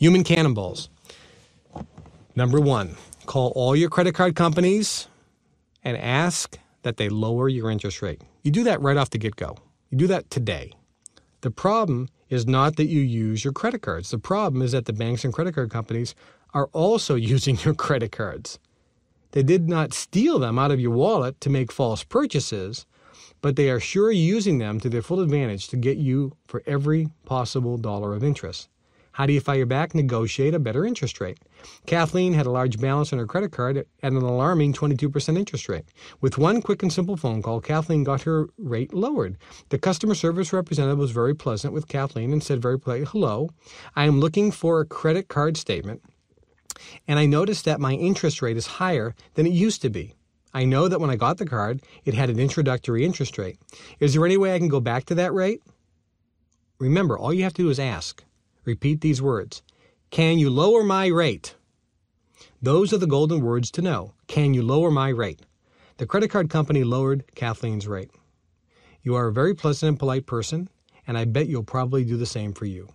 [0.00, 0.88] Human cannonballs.
[2.34, 5.08] Number one, call all your credit card companies
[5.84, 8.22] and ask that they lower your interest rate.
[8.42, 9.58] You do that right off the get go.
[9.90, 10.72] You do that today.
[11.42, 14.10] The problem is not that you use your credit cards.
[14.10, 16.14] The problem is that the banks and credit card companies
[16.54, 18.58] are also using your credit cards.
[19.32, 22.86] They did not steal them out of your wallet to make false purchases,
[23.42, 27.10] but they are sure using them to their full advantage to get you for every
[27.26, 28.70] possible dollar of interest.
[29.12, 29.94] How do you fire back?
[29.94, 31.38] Negotiate a better interest rate.
[31.86, 35.84] Kathleen had a large balance on her credit card at an alarming 22% interest rate.
[36.20, 39.36] With one quick and simple phone call, Kathleen got her rate lowered.
[39.70, 43.50] The customer service representative was very pleasant with Kathleen and said very politely, Hello,
[43.96, 46.02] I am looking for a credit card statement,
[47.08, 50.14] and I noticed that my interest rate is higher than it used to be.
[50.52, 53.58] I know that when I got the card, it had an introductory interest rate.
[54.00, 55.62] Is there any way I can go back to that rate?
[56.78, 58.24] Remember, all you have to do is ask.
[58.70, 59.62] Repeat these words
[60.10, 61.56] Can you lower my rate?
[62.62, 64.14] Those are the golden words to know.
[64.28, 65.40] Can you lower my rate?
[65.96, 68.12] The credit card company lowered Kathleen's rate.
[69.02, 70.68] You are a very pleasant and polite person,
[71.04, 72.90] and I bet you'll probably do the same for you.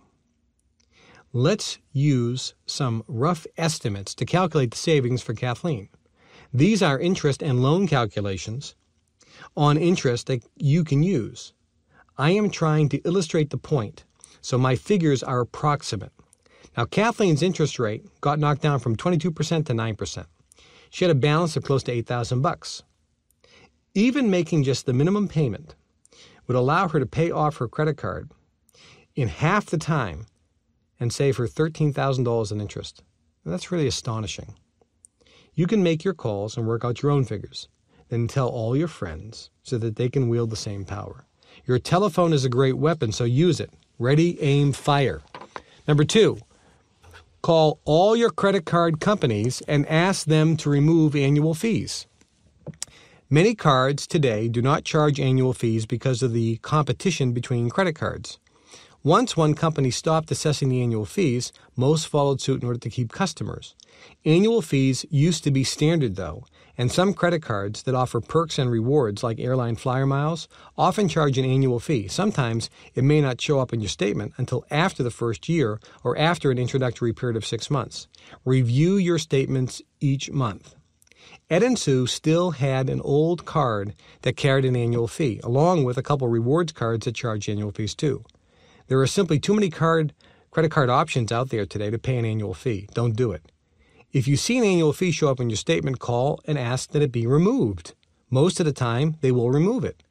[1.34, 5.90] Let's use some rough estimates to calculate the savings for Kathleen.
[6.54, 8.74] These are interest and loan calculations
[9.54, 11.52] on interest that you can use.
[12.16, 14.05] I am trying to illustrate the point
[14.46, 16.12] so my figures are approximate.
[16.76, 19.18] Now, Kathleen's interest rate got knocked down from 22%
[19.66, 20.26] to 9%.
[20.88, 22.84] She had a balance of close to 8,000 bucks.
[23.92, 25.74] Even making just the minimum payment
[26.46, 28.30] would allow her to pay off her credit card
[29.16, 30.26] in half the time
[31.00, 33.02] and save her $13,000 in interest.
[33.44, 34.54] That's really astonishing.
[35.54, 37.66] You can make your calls and work out your own figures,
[38.10, 41.26] then tell all your friends so that they can wield the same power.
[41.64, 43.72] Your telephone is a great weapon, so use it.
[43.98, 45.22] Ready, aim, fire.
[45.88, 46.38] Number two,
[47.40, 52.06] call all your credit card companies and ask them to remove annual fees.
[53.30, 58.38] Many cards today do not charge annual fees because of the competition between credit cards.
[59.06, 63.12] Once one company stopped assessing the annual fees, most followed suit in order to keep
[63.12, 63.76] customers.
[64.24, 66.44] Annual fees used to be standard, though,
[66.76, 71.38] and some credit cards that offer perks and rewards, like airline flyer miles, often charge
[71.38, 72.08] an annual fee.
[72.08, 76.18] Sometimes it may not show up in your statement until after the first year or
[76.18, 78.08] after an introductory period of six months.
[78.44, 80.74] Review your statements each month.
[81.48, 85.96] Ed and Sue still had an old card that carried an annual fee, along with
[85.96, 88.24] a couple rewards cards that charge annual fees too.
[88.88, 90.12] There are simply too many card
[90.50, 92.88] credit card options out there today to pay an annual fee.
[92.94, 93.52] Don't do it.
[94.12, 97.02] If you see an annual fee show up in your statement, call and ask that
[97.02, 97.94] it be removed.
[98.30, 100.02] Most of the time, they will remove it.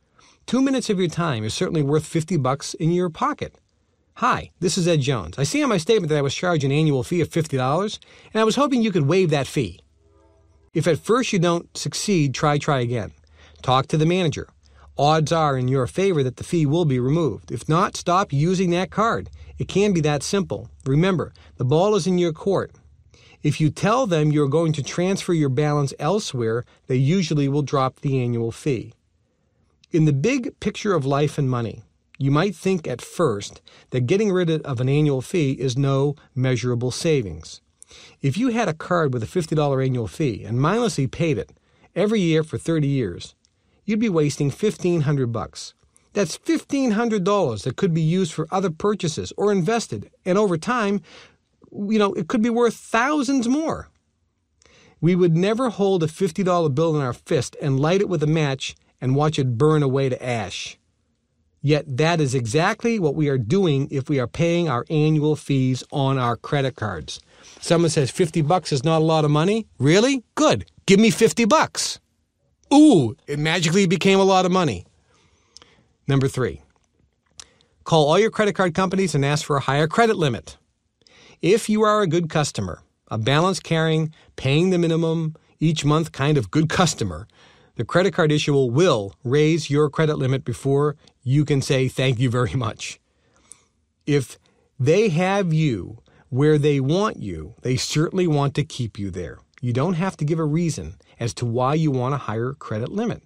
[0.45, 3.59] Two minutes of your time is certainly worth 50 bucks in your pocket.
[4.15, 5.39] Hi, this is Ed Jones.
[5.39, 7.99] I see on my statement that I was charged an annual fee of $50,
[8.33, 9.79] and I was hoping you could waive that fee.
[10.73, 13.13] If at first you don't succeed, try, try again.
[13.63, 14.47] Talk to the manager.
[14.97, 17.51] Odds are in your favor that the fee will be removed.
[17.51, 19.29] If not, stop using that card.
[19.57, 20.69] It can be that simple.
[20.85, 22.71] Remember, the ball is in your court.
[23.43, 27.99] If you tell them you're going to transfer your balance elsewhere, they usually will drop
[27.99, 28.93] the annual fee.
[29.91, 31.83] In the big picture of life and money,
[32.17, 36.91] you might think at first that getting rid of an annual fee is no measurable
[36.91, 37.59] savings.
[38.21, 41.51] If you had a card with a $50 annual fee and mindlessly paid it
[41.95, 43.35] every year for 30 years,
[43.85, 45.73] you'd be wasting 1500 bucks.
[46.13, 51.01] That's $1500 that could be used for other purchases or invested, and over time
[51.75, 53.89] you know, it could be worth thousands more.
[55.01, 58.27] We would never hold a $50 bill in our fist and light it with a
[58.27, 60.77] match and watch it burn away to ash.
[61.61, 65.83] Yet that is exactly what we are doing if we are paying our annual fees
[65.91, 67.19] on our credit cards.
[67.59, 69.67] Someone says 50 bucks is not a lot of money.
[69.79, 70.23] Really?
[70.35, 70.65] Good.
[70.85, 71.99] Give me 50 bucks.
[72.73, 74.85] Ooh, it magically became a lot of money.
[76.07, 76.61] Number three,
[77.83, 80.57] call all your credit card companies and ask for a higher credit limit.
[81.41, 86.37] If you are a good customer, a balance carrying, paying the minimum each month kind
[86.37, 87.27] of good customer,
[87.75, 92.29] the credit card issuer will raise your credit limit before you can say thank you
[92.29, 92.99] very much.
[94.05, 94.37] If
[94.79, 99.39] they have you where they want you, they certainly want to keep you there.
[99.61, 102.89] You don't have to give a reason as to why you want a higher credit
[102.89, 103.23] limit.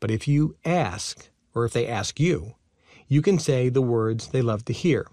[0.00, 2.54] But if you ask, or if they ask you,
[3.08, 5.06] you can say the words they love to hear.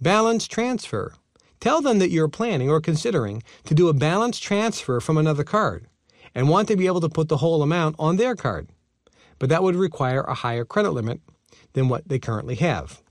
[0.00, 1.14] Balance transfer.
[1.60, 5.86] Tell them that you're planning or considering to do a balance transfer from another card
[6.34, 8.68] and want to be able to put the whole amount on their card.
[9.38, 11.20] But that would require a higher credit limit
[11.72, 13.02] than what they currently have.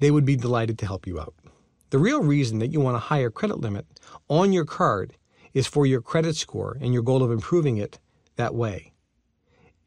[0.00, 1.34] They would be delighted to help you out.
[1.90, 3.86] The real reason that you want a higher credit limit
[4.28, 5.12] on your card
[5.56, 7.98] is for your credit score and your goal of improving it
[8.36, 8.92] that way.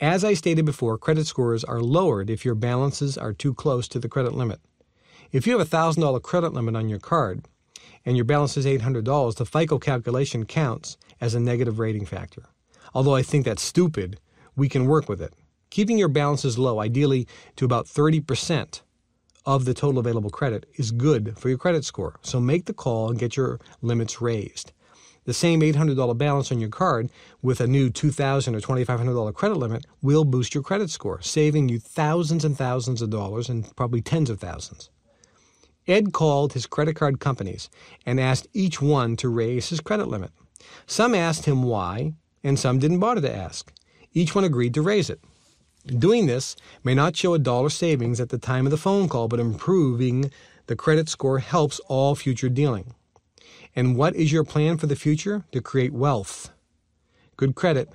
[0.01, 3.99] As I stated before, credit scores are lowered if your balances are too close to
[3.99, 4.59] the credit limit.
[5.31, 7.45] If you have a $1,000 credit limit on your card
[8.03, 12.49] and your balance is $800, the FICO calculation counts as a negative rating factor.
[12.95, 14.19] Although I think that's stupid,
[14.55, 15.35] we can work with it.
[15.69, 17.27] Keeping your balances low, ideally
[17.57, 18.81] to about 30%
[19.45, 22.15] of the total available credit, is good for your credit score.
[22.23, 24.71] So make the call and get your limits raised.
[25.25, 27.09] The same $800 balance on your card
[27.41, 31.79] with a new $2,000 or $2,500 credit limit will boost your credit score, saving you
[31.79, 34.89] thousands and thousands of dollars and probably tens of thousands.
[35.87, 37.69] Ed called his credit card companies
[38.05, 40.31] and asked each one to raise his credit limit.
[40.85, 42.13] Some asked him why,
[42.43, 43.71] and some didn't bother to ask.
[44.13, 45.19] Each one agreed to raise it.
[45.87, 49.27] Doing this may not show a dollar savings at the time of the phone call,
[49.27, 50.31] but improving
[50.67, 52.93] the credit score helps all future dealing.
[53.79, 55.45] And what is your plan for the future?
[55.53, 56.51] To create wealth.
[57.37, 57.87] Good credit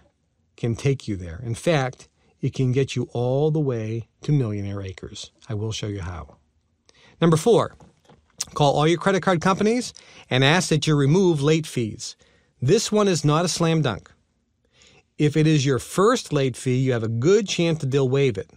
[0.56, 1.42] can take you there.
[1.44, 2.08] In fact,
[2.40, 5.30] it can get you all the way to millionaire acres.
[5.46, 6.36] I will show you how.
[7.20, 7.76] Number four,
[8.54, 9.92] call all your credit card companies
[10.30, 12.16] and ask that you remove late fees.
[12.62, 14.10] This one is not a slam dunk.
[15.18, 18.38] If it is your first late fee, you have a good chance that they'll waive
[18.38, 18.50] it.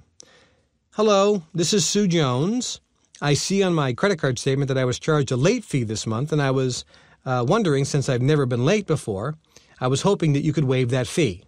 [0.92, 2.80] Hello, this is Sue Jones.
[3.22, 6.08] I see on my credit card statement that I was charged a late fee this
[6.08, 6.86] month, and I was
[7.28, 9.36] uh, wondering, since I've never been late before,
[9.82, 11.44] I was hoping that you could waive that fee.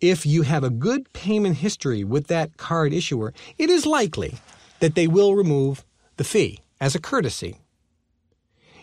[0.00, 4.34] If you have a good payment history with that card issuer, it is likely
[4.80, 5.84] that they will remove
[6.16, 7.58] the fee as a courtesy.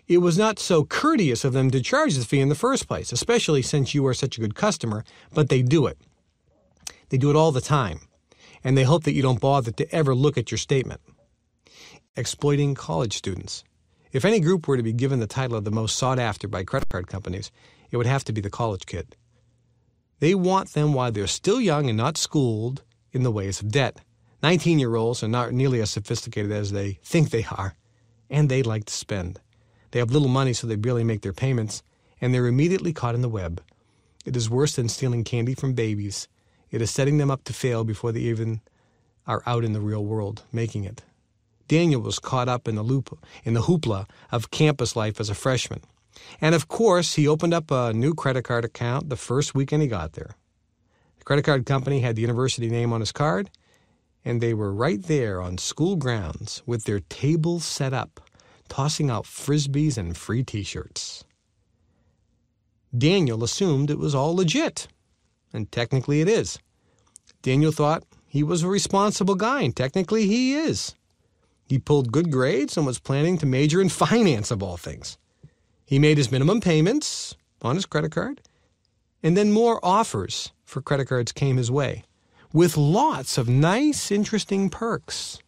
[0.08, 3.12] It was not so courteous of them to charge the fee in the first place,
[3.12, 5.04] especially since you are such a good customer,
[5.34, 5.98] but they do it.
[7.10, 8.00] They do it all the time,
[8.64, 11.02] and they hope that you don't bother to ever look at your statement.
[12.16, 13.66] Exploiting college students.
[14.18, 16.64] If any group were to be given the title of the most sought after by
[16.64, 17.52] credit card companies,
[17.92, 19.16] it would have to be the college kid.
[20.18, 22.81] They want them while they're still young and not schooled
[23.12, 24.02] in the ways of debt.
[24.42, 27.75] 19 year olds are not nearly as sophisticated as they think they are,
[28.28, 29.40] and they like to spend.
[29.92, 31.84] They have little money, so they barely make their payments,
[32.19, 33.62] and they're immediately caught in the web.
[34.25, 36.28] It is worse than stealing candy from babies.
[36.72, 38.62] It is setting them up to fail before they even
[39.28, 41.04] are out in the real world, making it.
[41.68, 45.36] Daniel was caught up in the loop in the hoopla of campus life as a
[45.36, 45.81] freshman.
[46.42, 49.88] And of course, he opened up a new credit card account the first weekend he
[49.88, 50.36] got there.
[51.19, 53.50] The credit card company had the university name on his card,
[54.24, 58.19] and they were right there on school grounds with their tables set up,
[58.68, 61.24] tossing out frisbees and free t shirts.
[62.98, 64.88] Daniel assumed it was all legit,
[65.54, 66.60] and technically it is.
[67.42, 70.96] Daniel thought he was a responsible guy, and technically he is.
[71.68, 75.18] He pulled good grades and was planning to major in finance, of all things.
[75.86, 78.42] He made his minimum payments on his credit card,
[79.22, 82.04] and then more offers for credit cards came his way,
[82.54, 85.40] with lots of nice, interesting perks.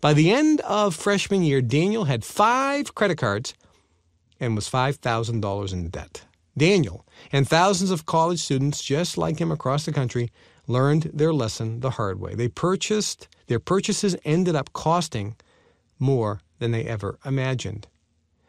[0.00, 3.54] By the end of freshman year, Daniel had five credit cards
[4.40, 6.24] and was $5,000 in debt.
[6.58, 10.30] Daniel and thousands of college students just like him across the country
[10.66, 12.34] learned their lesson the hard way.
[12.34, 15.36] They purchased, their purchases ended up costing
[16.02, 17.86] more than they ever imagined.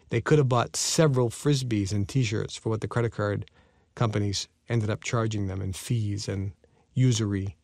[0.09, 3.49] They could have bought several frisbees and t shirts for what the credit card
[3.95, 6.51] companies ended up charging them in fees and
[6.93, 7.55] usury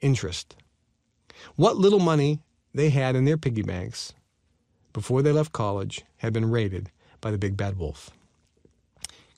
[0.00, 0.56] interest.
[1.54, 2.40] What little money
[2.74, 4.12] they had in their piggy banks
[4.92, 8.10] before they left college had been raided by the big bad wolf.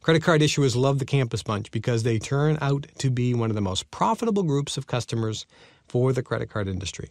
[0.01, 3.57] Credit card issuers love the Campus Bunch because they turn out to be one of
[3.57, 5.47] the most profitable groups of customers
[5.87, 7.11] for the credit card industry.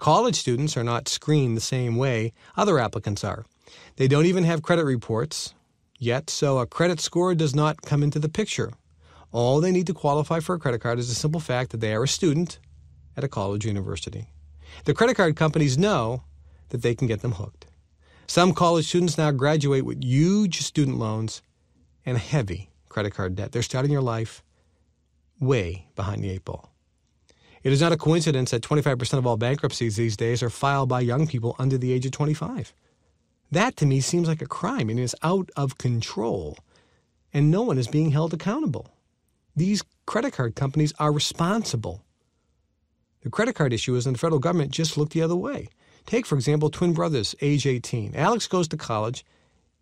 [0.00, 3.44] College students are not screened the same way other applicants are.
[3.96, 5.52] They don't even have credit reports
[5.98, 8.72] yet, so a credit score does not come into the picture.
[9.30, 11.92] All they need to qualify for a credit card is the simple fact that they
[11.92, 12.58] are a student
[13.14, 14.24] at a college or university.
[14.86, 16.24] The credit card companies know
[16.70, 17.66] that they can get them hooked.
[18.26, 21.42] Some college students now graduate with huge student loans
[22.06, 23.52] and heavy credit card debt.
[23.52, 24.42] They're starting your life
[25.38, 26.69] way behind the eight ball.
[27.62, 31.00] It is not a coincidence that 25% of all bankruptcies these days are filed by
[31.00, 32.72] young people under the age of 25.
[33.50, 36.56] That to me seems like a crime and is out of control,
[37.34, 38.94] and no one is being held accountable.
[39.54, 42.04] These credit card companies are responsible.
[43.22, 45.68] The credit card issuers and the federal government just look the other way.
[46.06, 48.14] Take, for example, twin brothers, age 18.
[48.14, 49.24] Alex goes to college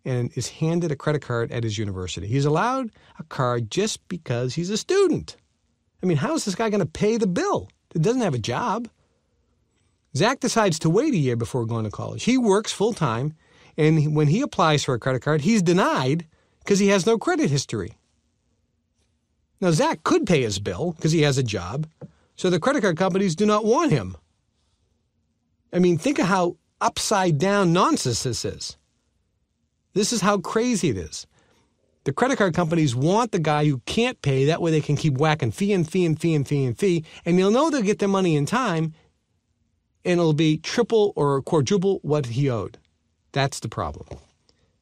[0.03, 2.27] and is handed a credit card at his university.
[2.27, 5.37] He's allowed a card just because he's a student.
[6.01, 7.69] I mean, how is this guy going to pay the bill?
[7.93, 8.87] He doesn't have a job.
[10.15, 12.23] Zach decides to wait a year before going to college.
[12.23, 13.35] He works full time
[13.79, 16.27] And when he applies for a credit card, he's denied
[16.59, 17.93] because he has no credit history.
[19.61, 21.87] Now, Zach could pay his bill because he has a job,
[22.35, 24.17] so the credit card companies do not want him.
[25.71, 28.77] I mean, think of how upside down nonsense this is.
[29.93, 31.25] This is how crazy it is.
[32.05, 34.45] The credit card companies want the guy who can't pay.
[34.45, 37.05] That way they can keep whacking fee and fee and fee and fee and fee.
[37.25, 38.93] And they'll know they'll get their money in time
[40.05, 42.77] and it'll be triple or quadruple what he owed.
[43.31, 44.07] That's the problem.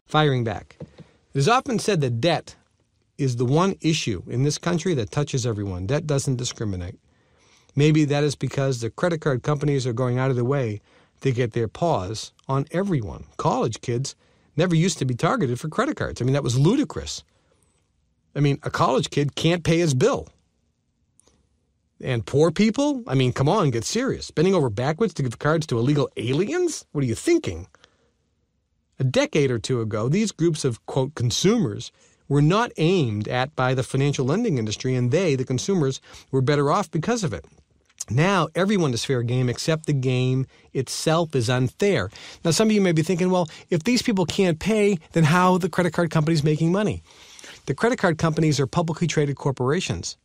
[0.05, 0.77] Firing back.
[0.79, 2.55] It is often said that debt
[3.17, 5.87] is the one issue in this country that touches everyone.
[5.87, 6.99] Debt doesn't discriminate.
[7.75, 10.81] Maybe that is because the credit card companies are going out of their way
[11.21, 13.25] to get their paws on everyone.
[13.37, 14.15] College kids
[14.57, 16.21] never used to be targeted for credit cards.
[16.21, 17.23] I mean, that was ludicrous.
[18.35, 20.27] I mean, a college kid can't pay his bill.
[22.01, 23.03] And poor people?
[23.07, 24.29] I mean, come on, get serious.
[24.29, 26.85] Bending over backwards to give cards to illegal aliens?
[26.91, 27.67] What are you thinking?
[28.99, 31.91] A decade or two ago, these groups of, quote, consumers
[32.27, 36.71] were not aimed at by the financial lending industry, and they, the consumers, were better
[36.71, 37.45] off because of it.
[38.09, 42.09] Now everyone is fair game except the game itself is unfair.
[42.45, 45.53] Now some of you may be thinking, well, if these people can't pay, then how
[45.53, 47.03] are the credit card companies making money?
[47.65, 50.17] The credit card companies are publicly traded corporations.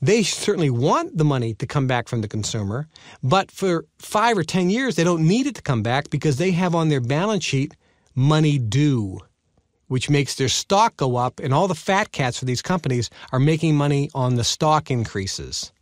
[0.00, 2.88] They certainly want the money to come back from the consumer,
[3.22, 6.50] but for five or 10 years, they don't need it to come back because they
[6.52, 7.74] have on their balance sheet
[8.14, 9.20] money due,
[9.88, 13.38] which makes their stock go up, and all the fat cats for these companies are
[13.38, 15.72] making money on the stock increases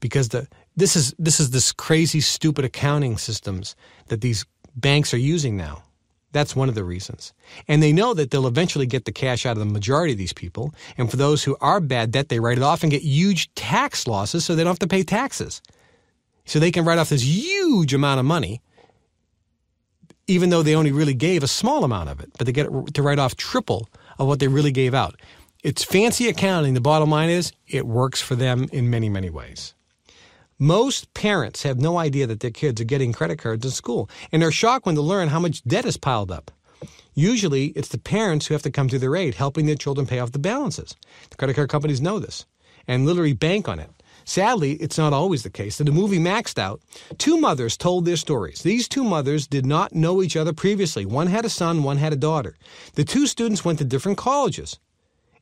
[0.00, 3.74] because the this is this is this crazy stupid accounting systems
[4.08, 5.82] that these banks are using now.
[6.32, 7.32] That's one of the reasons.
[7.66, 10.34] And they know that they'll eventually get the cash out of the majority of these
[10.34, 10.74] people.
[10.98, 14.06] And for those who are bad debt, they write it off and get huge tax
[14.06, 15.62] losses so they don't have to pay taxes.
[16.44, 18.60] So they can write off this huge amount of money,
[20.26, 23.02] even though they only really gave a small amount of it, but they get to
[23.02, 25.18] write off triple of what they really gave out.
[25.62, 26.74] It's fancy accounting.
[26.74, 29.74] The bottom line is it works for them in many, many ways.
[30.58, 34.40] Most parents have no idea that their kids are getting credit cards in school, and
[34.40, 36.50] they're shocked when they learn how much debt is piled up.
[37.14, 40.18] Usually, it's the parents who have to come to their aid, helping their children pay
[40.18, 40.96] off the balances.
[41.28, 42.46] The credit card companies know this
[42.88, 43.90] and literally bank on it.
[44.24, 45.78] Sadly, it's not always the case.
[45.78, 46.80] In the movie Maxed Out,
[47.18, 48.62] two mothers told their stories.
[48.62, 51.04] These two mothers did not know each other previously.
[51.04, 52.56] One had a son, one had a daughter.
[52.94, 54.78] The two students went to different colleges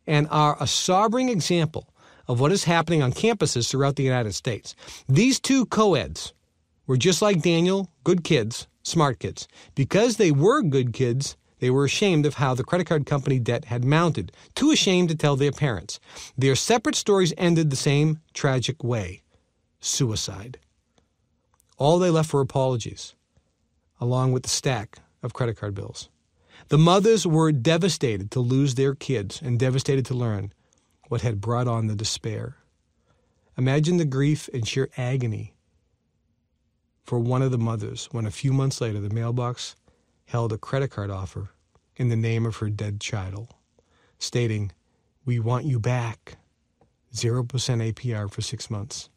[0.07, 1.89] and are a sobering example
[2.29, 4.75] of what is happening on campuses throughout the United States.
[5.09, 6.33] These two co-eds
[6.87, 9.49] were just like Daniel, good kids, smart kids.
[9.75, 13.67] Because they were good kids, they were ashamed of how the credit card company debt
[13.67, 16.01] had mounted, too ashamed to tell their parents.
[16.37, 19.23] Their separate stories ended the same tragic way
[19.81, 20.59] suicide.
[21.77, 23.15] All they left were apologies,
[24.01, 26.09] along with the stack of credit card bills.
[26.69, 30.53] The mothers were devastated to lose their kids and devastated to learn
[31.09, 32.57] what had brought on the despair.
[33.57, 35.55] Imagine the grief and sheer agony
[37.05, 39.77] for one of the mothers when a few months later the mailbox
[40.27, 41.51] held a credit card offer
[41.97, 43.55] in the name of her dead child,
[44.19, 44.73] stating,
[45.25, 46.39] We want you back.
[47.15, 49.09] 0% APR for six months.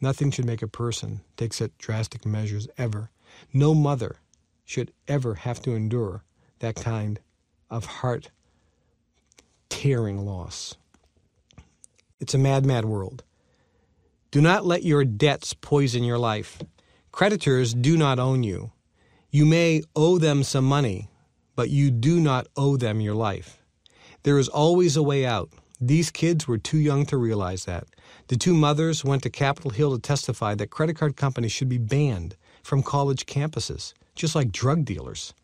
[0.00, 3.10] Nothing should make a person take such drastic measures ever.
[3.52, 4.16] No mother
[4.64, 6.24] should ever have to endure
[6.58, 7.20] that kind
[7.70, 8.30] of heart
[9.84, 10.76] tearing loss.
[12.18, 13.22] It's a mad, mad world.
[14.30, 16.58] Do not let your debts poison your life.
[17.12, 18.72] Creditors do not own you.
[19.30, 21.10] You may owe them some money,
[21.54, 23.58] but you do not owe them your life.
[24.22, 25.50] There is always a way out.
[25.78, 27.84] These kids were too young to realize that.
[28.28, 31.76] The two mothers went to Capitol Hill to testify that credit card companies should be
[31.76, 35.34] banned from college campuses, just like drug dealers.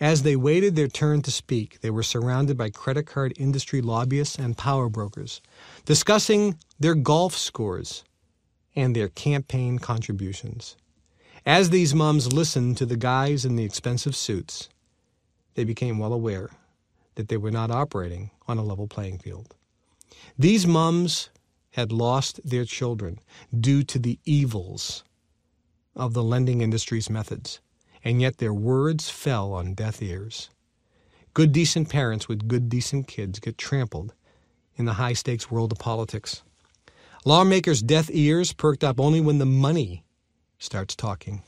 [0.00, 4.38] As they waited their turn to speak, they were surrounded by credit card industry lobbyists
[4.38, 5.42] and power brokers,
[5.84, 8.02] discussing their golf scores
[8.74, 10.76] and their campaign contributions.
[11.44, 14.70] As these mums listened to the guys in the expensive suits,
[15.54, 16.48] they became well aware
[17.16, 19.54] that they were not operating on a level playing field.
[20.38, 21.28] These mums
[21.72, 23.18] had lost their children
[23.58, 25.04] due to the evils
[25.94, 27.60] of the lending industry's methods
[28.04, 30.50] and yet their words fell on deaf ears.
[31.34, 34.14] Good, decent parents with good, decent kids get trampled
[34.76, 36.42] in the high stakes world of politics.
[37.24, 40.04] Lawmakers' deaf ears perked up only when the money
[40.58, 41.42] starts talking.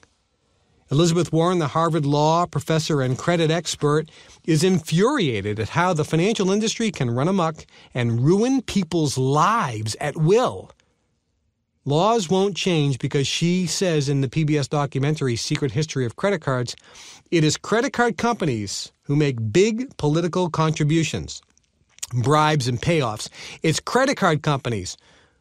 [0.90, 4.11] Elizabeth Warren, the Harvard Law professor and credit expert,
[4.44, 10.18] is infuriated at how the financial industry can run amok and ruin people's lives at
[10.18, 10.71] will.
[11.84, 16.76] Laws won't change because she says in the PBS documentary Secret History of Credit Cards,
[17.32, 21.42] it is credit card companies who make big political contributions,
[22.12, 23.28] bribes and payoffs.
[23.64, 24.96] It's credit card companies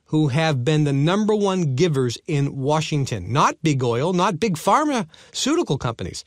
[0.05, 5.77] who have been the number one givers in Washington, not big oil, not big pharmaceutical
[5.77, 6.25] companies.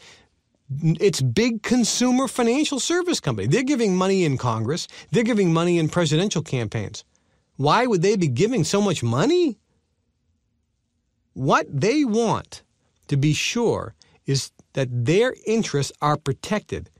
[0.80, 3.48] It's big consumer financial service company.
[3.48, 4.86] They're giving money in Congress.
[5.10, 7.02] They're giving money in presidential campaigns.
[7.56, 9.58] Why would they be giving so much money?
[11.34, 12.62] What they want
[13.08, 16.90] to be sure is that their interests are protected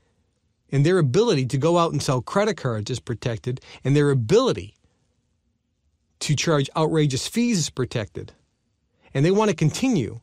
[0.71, 4.75] and their ability to go out and sell credit cards is protected and their ability
[6.19, 8.33] to charge outrageous fees is protected.
[9.13, 10.19] And they want to continue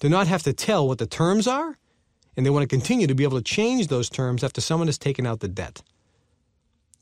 [0.00, 1.78] to not have to tell what the terms are
[2.36, 4.98] and they want to continue to be able to change those terms after someone has
[4.98, 5.82] taken out the debt.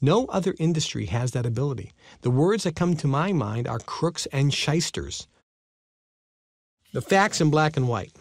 [0.01, 1.93] No other industry has that ability.
[2.23, 5.27] The words that come to my mind are crooks and shysters.
[6.97, 8.15] The facts in black and white.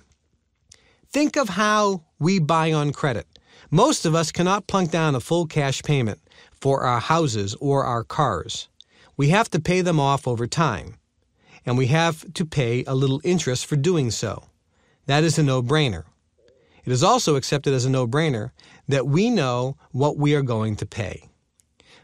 [1.08, 3.26] Think of how we buy on credit.
[3.72, 6.20] Most of us cannot plunk down a full cash payment
[6.52, 8.68] for our houses or our cars.
[9.16, 10.96] We have to pay them off over time,
[11.66, 14.44] and we have to pay a little interest for doing so.
[15.06, 16.04] That is a no brainer.
[16.84, 18.52] It is also accepted as a no brainer
[18.90, 21.30] that we know what we are going to pay.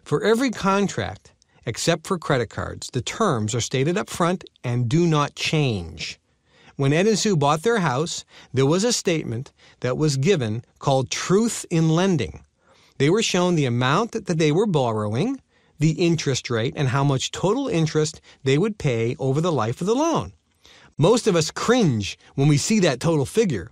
[0.06, 1.34] For every contract,
[1.66, 6.18] except for credit cards, the terms are stated up front and do not change.
[6.82, 11.12] When Ed and Sue bought their house, there was a statement that was given called
[11.12, 12.44] Truth in Lending.
[12.98, 15.40] They were shown the amount that they were borrowing,
[15.78, 19.86] the interest rate, and how much total interest they would pay over the life of
[19.86, 20.34] the loan.
[20.98, 23.70] Most of us cringe when we see that total figure,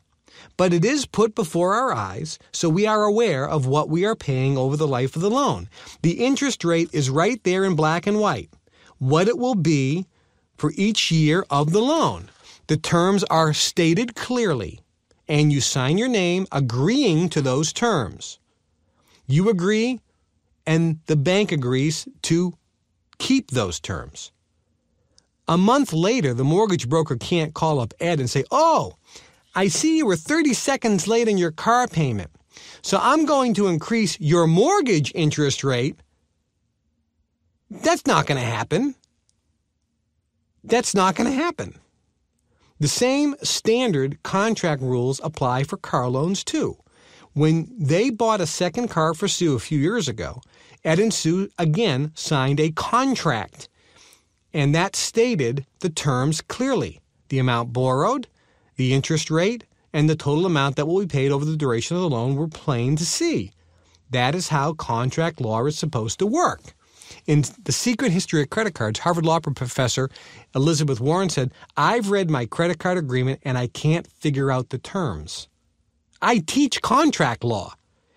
[0.55, 4.15] but it is put before our eyes so we are aware of what we are
[4.15, 5.67] paying over the life of the loan.
[6.03, 8.51] The interest rate is right there in black and white,
[8.99, 10.05] what it will be
[10.57, 12.29] for each year of the loan.
[12.69, 14.79] The terms are stated clearly,
[15.27, 18.37] and you sign your name agreeing to those terms.
[19.25, 20.01] You agree,
[20.67, 22.53] and the bank agrees to
[23.17, 24.31] keep those terms.
[25.47, 28.93] A month later, the mortgage broker can't call up Ed and say, Oh,
[29.55, 32.29] I see you were 30 seconds late in your car payment,
[32.83, 35.99] so I'm going to increase your mortgage interest rate.
[37.71, 38.93] That's not going to happen.
[40.63, 41.73] That's not going to happen.
[42.79, 46.77] The same standard contract rules apply for car loans too.
[47.33, 50.41] When they bought a second car for Sue a few years ago,
[50.85, 53.67] Ed and Sue again signed a contract.
[54.53, 58.27] And that stated the terms clearly the amount borrowed,
[58.77, 62.01] the interest rate, and the total amount that will be paid over the duration of
[62.01, 63.51] the loan were plain to see.
[64.09, 66.73] That is how contract law is supposed to work.
[67.25, 70.09] In The Secret History of Credit Cards, Harvard Law professor
[70.55, 74.77] Elizabeth Warren said, I've read my credit card agreement and I can't figure out the
[74.77, 75.47] terms.
[76.21, 77.73] I teach contract law.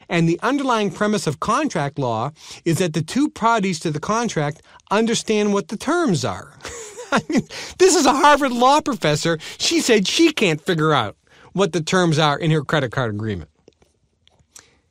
[0.09, 2.33] And the underlying premise of contract law
[2.65, 6.53] is that the two parties to the contract understand what the terms are.
[7.13, 7.43] I mean,
[7.79, 9.39] this is a Harvard law professor.
[9.59, 11.17] She said she can't figure out
[11.53, 13.51] what the terms are in her credit card agreement.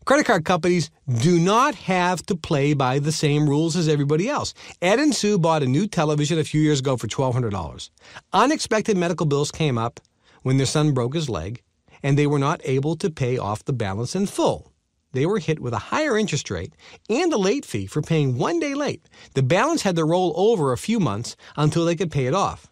[0.06, 4.54] Credit card companies do not have to play by the same rules as everybody else.
[4.82, 7.90] Ed and Sue bought a new television a few years ago for $1,200.
[8.34, 10.00] Unexpected medical bills came up
[10.44, 11.62] when their son broke his leg,
[12.02, 14.72] and they were not able to pay off the balance in full.
[15.14, 16.74] They were hit with a higher interest rate
[17.10, 19.04] and a late fee for paying one day late.
[19.34, 22.68] The balance had to roll over a few months until they could pay it off.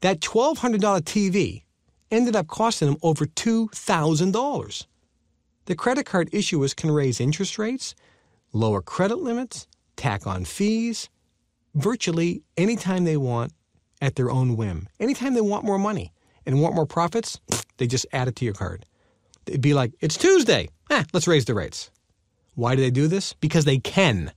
[0.00, 1.62] That $1,200 TV
[2.10, 4.86] ended up costing them over $2,000.
[5.68, 7.94] The credit card issuers can raise interest rates,
[8.54, 11.10] lower credit limits, tack on fees,
[11.74, 13.52] virtually anytime they want
[14.00, 14.88] at their own whim.
[14.98, 16.14] Anytime they want more money
[16.46, 17.38] and want more profits,
[17.76, 18.86] they just add it to your card.
[19.46, 20.70] It'd be like, it's Tuesday.
[20.88, 21.90] Eh, let's raise the rates.
[22.54, 23.34] Why do they do this?
[23.34, 24.32] Because they can.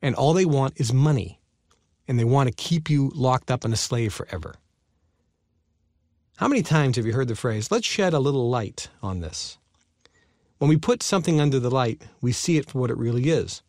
[0.00, 1.40] And all they want is money.
[2.06, 4.54] And they want to keep you locked up and a slave forever.
[6.36, 9.58] How many times have you heard the phrase, let's shed a little light on this?
[10.62, 13.62] When we put something under the light, we see it for what it really is.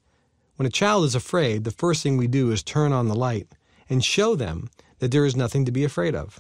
[0.58, 3.48] When a child is afraid, the first thing we do is turn on the light
[3.90, 6.40] and show them that there is nothing to be afraid of.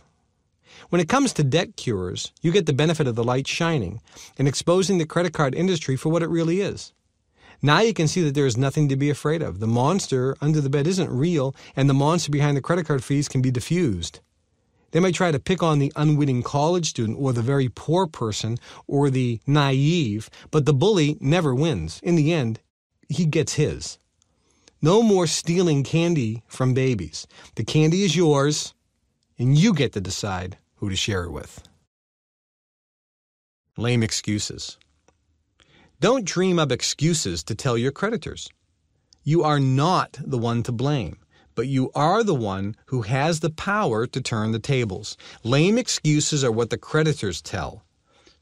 [0.89, 3.99] When it comes to debt cures, you get the benefit of the light shining
[4.37, 6.93] and exposing the credit card industry for what it really is.
[7.63, 9.59] Now you can see that there is nothing to be afraid of.
[9.59, 13.27] The monster under the bed isn't real, and the monster behind the credit card fees
[13.27, 14.19] can be diffused.
[14.93, 18.59] They might try to pick on the unwitting college student or the very poor person
[18.85, 21.99] or the naive, but the bully never wins.
[22.03, 22.59] In the end,
[23.09, 23.97] he gets his.
[24.83, 27.25] No more stealing candy from babies.
[27.55, 28.75] The candy is yours,
[29.39, 31.67] and you get to decide who to share it with.
[33.75, 34.77] Lame excuses.
[35.99, 38.47] Don't dream up excuses to tell your creditors.
[39.23, 41.17] You are not the one to blame,
[41.55, 45.17] but you are the one who has the power to turn the tables.
[45.43, 47.83] Lame excuses are what the creditors tell.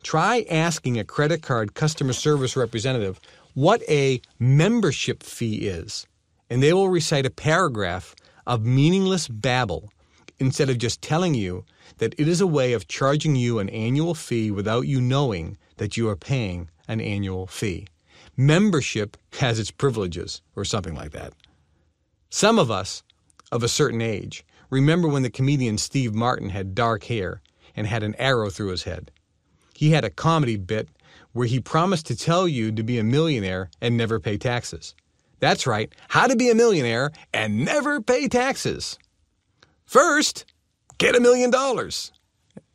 [0.03, 3.19] Try asking a credit card customer service representative
[3.53, 6.07] what a membership fee is,
[6.49, 8.15] and they will recite a paragraph
[8.47, 9.91] of meaningless babble
[10.39, 11.63] instead of just telling you
[11.99, 15.97] that it is a way of charging you an annual fee without you knowing that
[15.97, 17.87] you are paying an annual fee.
[18.35, 21.33] Membership has its privileges, or something like that.
[22.33, 23.03] Some of us,
[23.51, 27.41] of a certain age, remember when the comedian Steve Martin had dark hair
[27.75, 29.11] and had an arrow through his head.
[29.75, 30.87] He had a comedy bit
[31.33, 34.95] where he promised to tell you to be a millionaire and never pay taxes.
[35.41, 38.97] That's right, how to be a millionaire and never pay taxes.
[39.83, 40.45] First,
[40.99, 42.13] get a million dollars.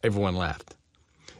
[0.02, 0.76] Everyone laughed.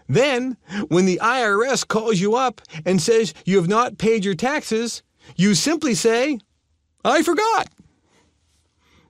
[0.09, 0.57] Then,
[0.89, 5.03] when the IRS calls you up and says you have not paid your taxes,
[5.37, 6.39] you simply say,
[7.05, 7.69] I forgot.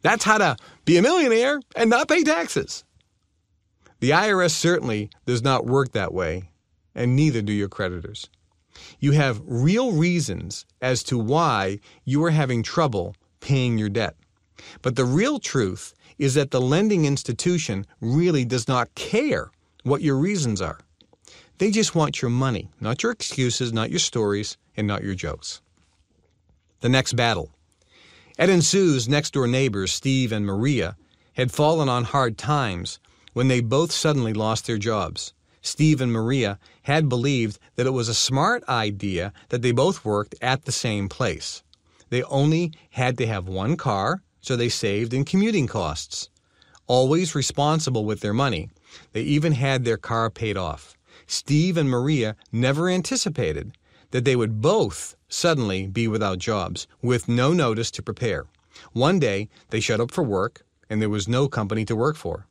[0.07, 2.85] That's how to be a millionaire and not pay taxes.
[3.99, 6.51] The IRS certainly does not work that way,
[6.95, 8.31] and neither do your creditors.
[9.01, 14.15] You have real reasons as to why you are having trouble paying your debt.
[14.81, 19.51] But the real truth is that the lending institution really does not care
[19.83, 20.79] what your reasons are.
[21.59, 25.63] They just want your money, not your excuses, not your stories, and not your jokes.
[26.81, 27.56] The next battle.
[28.39, 30.95] Ed and Sue's next door neighbors, Steve and Maria,
[31.35, 32.99] had fallen on hard times
[33.33, 35.33] when they both suddenly lost their jobs.
[35.63, 40.35] Steve and Maria had believed that it was a smart idea that they both worked
[40.43, 41.63] at the same place.
[42.11, 46.29] They only had to have one car so they saved in commuting costs.
[46.87, 48.69] Always responsible with their money,
[49.13, 50.95] they even had their car paid off.
[51.27, 53.73] Steve and Maria never anticipated
[54.17, 58.47] that they would both suddenly be without jobs, with no notice to prepare.
[58.95, 62.47] One day, they showed up for work, and there was no company to work for.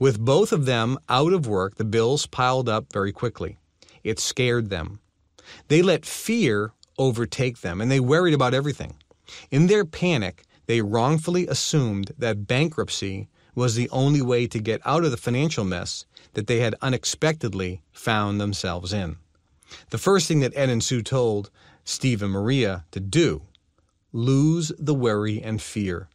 [0.00, 3.58] With both of them out of work, the bills piled up very quickly.
[4.02, 4.98] It scared them.
[5.68, 8.96] They let fear overtake them, and they worried about everything.
[9.52, 15.04] In their panic, they wrongfully assumed that bankruptcy was the only way to get out
[15.04, 19.18] of the financial mess that they had unexpectedly found themselves in.
[19.90, 21.50] The first thing that Ed and Sue told
[21.84, 23.42] Steve and Maria to do
[24.12, 26.08] lose the worry and fear.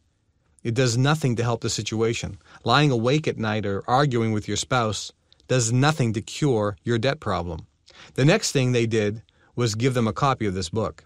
[0.62, 2.38] It does nothing to help the situation.
[2.64, 5.12] Lying awake at night or arguing with your spouse
[5.48, 7.66] does nothing to cure your debt problem.
[8.14, 9.22] The next thing they did
[9.54, 11.04] was give them a copy of this book.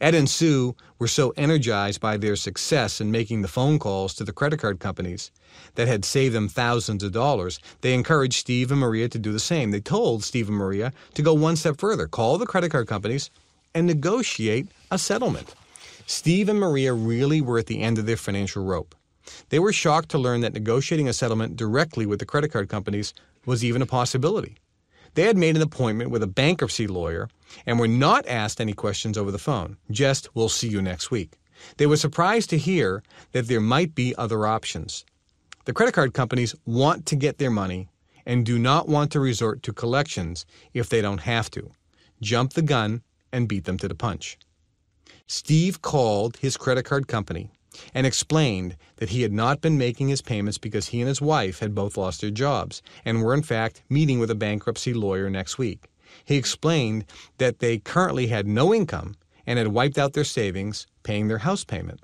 [0.00, 4.24] Ed and Sue were so energized by their success in making the phone calls to
[4.24, 5.30] the credit card companies
[5.74, 9.40] that had saved them thousands of dollars, they encouraged Steve and Maria to do the
[9.40, 9.70] same.
[9.70, 13.30] They told Steve and Maria to go one step further, call the credit card companies,
[13.74, 15.54] and negotiate a settlement.
[16.06, 18.94] Steve and Maria really were at the end of their financial rope.
[19.50, 23.14] They were shocked to learn that negotiating a settlement directly with the credit card companies
[23.46, 24.56] was even a possibility.
[25.14, 27.28] They had made an appointment with a bankruptcy lawyer
[27.66, 29.76] and were not asked any questions over the phone.
[29.90, 31.38] Just, we'll see you next week.
[31.76, 35.04] They were surprised to hear that there might be other options.
[35.66, 37.88] The credit card companies want to get their money
[38.24, 41.70] and do not want to resort to collections if they don't have to.
[42.22, 44.38] Jump the gun and beat them to the punch.
[45.26, 47.50] Steve called his credit card company
[47.94, 51.60] and explained that he had not been making his payments because he and his wife
[51.60, 55.58] had both lost their jobs and were in fact meeting with a bankruptcy lawyer next
[55.58, 55.89] week.
[56.24, 57.04] He explained
[57.38, 59.14] that they currently had no income
[59.46, 62.00] and had wiped out their savings paying their house payment.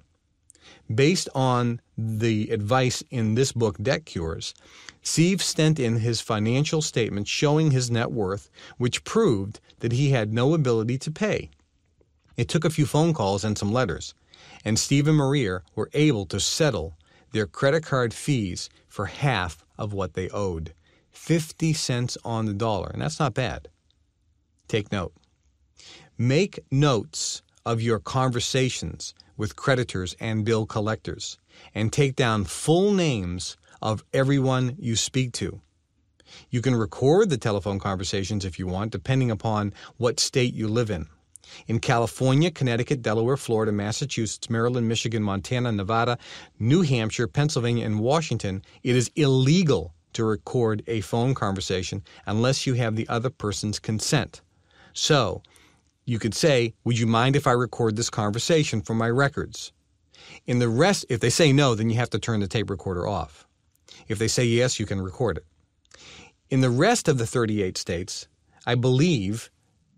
[0.92, 4.55] Based on the advice in this book, Debt Cures,
[5.03, 10.33] Steve sent in his financial statement showing his net worth, which proved that he had
[10.33, 11.51] no ability to pay.
[12.37, 14.14] It took a few phone calls and some letters
[14.64, 16.99] and Steve and Maria were able to settle
[17.33, 20.75] their credit card fees for half of what they owed
[21.12, 23.69] 50 cents on the dollar, and that's not bad.
[24.68, 25.12] Take note.
[26.18, 31.38] Make notes of your conversations with creditors and bill collectors,
[31.74, 35.61] and take down full names of everyone you speak to.
[36.50, 40.90] You can record the telephone conversations if you want, depending upon what state you live
[40.90, 41.07] in.
[41.68, 46.18] In California, Connecticut, Delaware, Florida, Massachusetts, Maryland, Michigan, Montana, Nevada,
[46.59, 52.74] New Hampshire, Pennsylvania, and Washington, it is illegal to record a phone conversation unless you
[52.74, 54.40] have the other person's consent.
[54.96, 55.42] So,
[56.06, 59.72] you could say, Would you mind if I record this conversation for my records?
[60.46, 63.06] In the rest, if they say no, then you have to turn the tape recorder
[63.06, 63.46] off.
[64.09, 65.44] If they say yes, you can record it.
[66.48, 68.26] In the rest of the 38 states,
[68.64, 69.50] I believe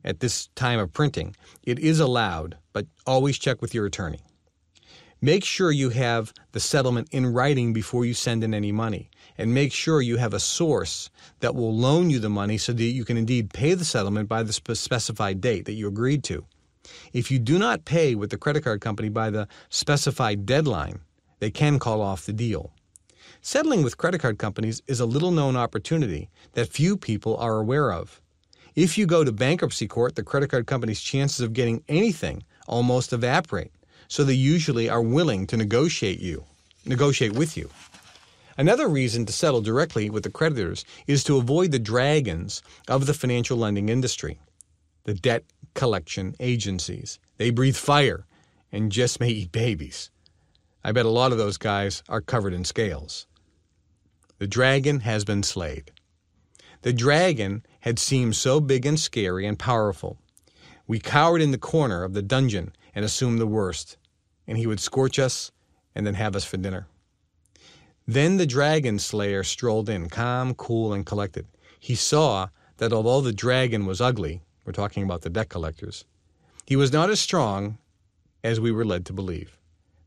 [0.05, 4.21] at this time of printing, it is allowed, but always check with your attorney.
[5.21, 9.53] Make sure you have the settlement in writing before you send in any money, and
[9.53, 13.05] make sure you have a source that will loan you the money so that you
[13.05, 16.47] can indeed pay the settlement by the specified date that you agreed to.
[17.13, 21.01] If you do not pay with the credit card company by the specified deadline,
[21.41, 22.73] they can call off the deal.
[23.41, 27.93] Settling with credit card companies is a little known opportunity that few people are aware
[27.93, 28.21] of.
[28.77, 33.13] If you go to bankruptcy court, the credit card company's chances of getting anything almost
[33.13, 33.73] evaporate
[34.09, 36.45] so they usually are willing to negotiate you,
[36.85, 37.71] negotiate with you.
[38.57, 43.15] Another reason to settle directly with the creditors is to avoid the dragons of the
[43.15, 44.41] financial lending industry,
[45.05, 45.45] the debt
[45.75, 47.21] collection agencies.
[47.37, 48.27] They breathe fire
[48.73, 50.11] and just may eat babies.
[50.83, 53.27] I bet a lot of those guys are covered in scales.
[54.39, 55.93] The dragon has been slayed.
[56.83, 60.19] The dragon had seemed so big and scary and powerful.
[60.87, 63.97] We cowered in the corner of the dungeon and assume the worst
[64.49, 65.53] and he would scorch us
[65.95, 66.89] and then have us for dinner.
[68.07, 71.47] Then the dragon slayer strolled in, calm, cool, and collected.
[71.79, 72.49] He saw
[72.79, 76.07] that although the dragon was ugly, we're talking about the debt collectors,
[76.67, 77.77] he was not as strong
[78.43, 79.59] as we were led to believe.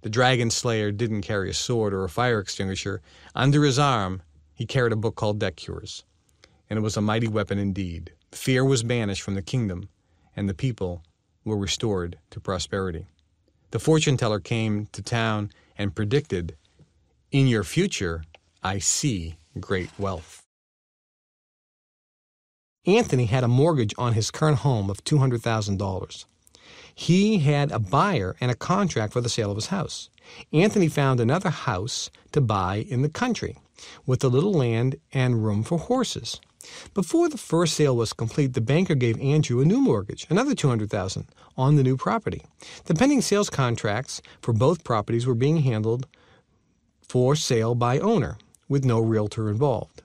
[0.02, 3.02] The dragon slayer didn't carry a sword or a fire extinguisher.
[3.36, 4.24] Under his arm,
[4.56, 6.04] he carried a book called Debt Cures,
[6.70, 8.14] and it was a mighty weapon indeed.
[8.32, 9.90] Fear was banished from the kingdom,
[10.36, 11.04] and the people
[11.44, 13.06] were restored to prosperity.
[13.72, 16.56] The fortune teller came to town and predicted,
[17.32, 18.24] In your future,
[18.62, 20.44] I see great wealth.
[22.86, 26.26] Anthony had a mortgage on his current home of $200,000.
[26.94, 30.10] He had a buyer and a contract for the sale of his house.
[30.52, 33.58] Anthony found another house to buy in the country
[34.06, 36.40] with a little land and room for horses.
[36.94, 41.28] Before the first sale was complete, the banker gave Andrew a new mortgage, another 200,000
[41.58, 42.44] on the new property.
[42.86, 46.08] The pending sales contracts for both properties were being handled
[47.02, 48.38] for sale by owner
[48.70, 50.02] with no realtor involved.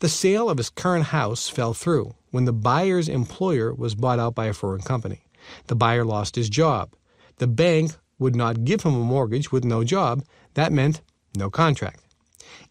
[0.00, 4.34] The sale of his current house fell through when the buyer's employer was bought out
[4.34, 5.22] by a foreign company.
[5.66, 6.94] The buyer lost his job.
[7.38, 10.24] The bank would not give him a mortgage with no job.
[10.54, 11.00] That meant
[11.36, 12.00] no contract.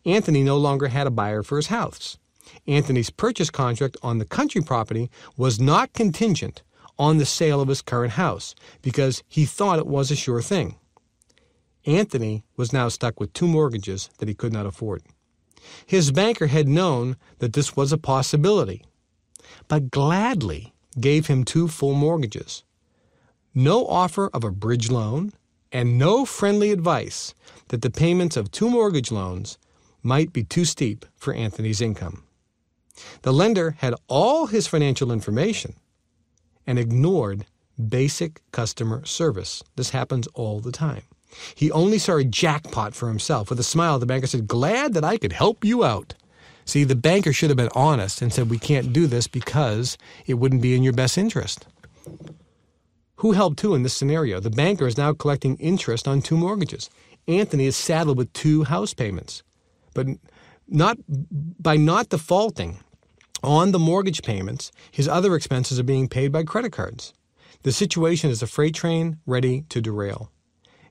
[0.06, 2.18] Anthony no longer had a buyer for his house.
[2.68, 6.64] Anthony's purchase contract on the country property was not contingent
[7.00, 10.76] on the sale of his current house because he thought it was a sure thing.
[11.86, 15.04] Anthony was now stuck with two mortgages that he could not afford.
[15.86, 18.84] His banker had known that this was a possibility,
[19.68, 22.64] but gladly gave him two full mortgages.
[23.54, 25.34] No offer of a bridge loan
[25.72, 27.34] and no friendly advice
[27.70, 29.58] that the payments of two mortgage loans
[30.04, 32.24] might be too steep for Anthony's income.
[33.22, 35.76] The lender had all his financial information
[36.66, 37.46] and ignored
[37.90, 39.64] basic customer service.
[39.76, 41.04] This happens all the time.
[41.56, 43.50] He only saw a jackpot for himself.
[43.50, 46.14] With a smile, the banker said, Glad that I could help you out.
[46.66, 50.36] See, the banker should have been honest and said, We can't do this because it
[50.36, 51.68] wouldn't be in your best interest.
[53.18, 54.40] Who helped who in this scenario?
[54.40, 56.90] The banker is now collecting interest on two mortgages.
[57.28, 59.44] Anthony is saddled with two house payments.
[59.94, 60.08] But
[60.68, 62.80] not by not defaulting,
[63.44, 67.14] on the mortgage payments, his other expenses are being paid by credit cards.
[67.64, 70.32] The situation is a freight train ready to derail.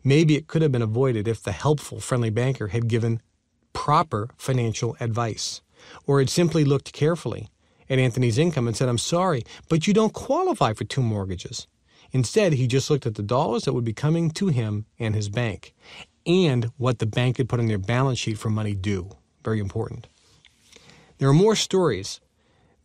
[0.04, 3.20] Maybe it could have been avoided if the helpful, friendly banker had given
[3.72, 5.62] proper financial advice,
[6.06, 7.48] or had simply looked carefully
[7.88, 11.66] at Anthony's income and said, I'm sorry, but you don't qualify for two mortgages.
[12.12, 15.28] Instead, he just looked at the dollars that would be coming to him and his
[15.28, 15.74] bank,
[16.24, 19.10] and what the bank had put on their balance sheet for money due.
[19.44, 20.06] Very important.
[21.18, 22.20] There are more stories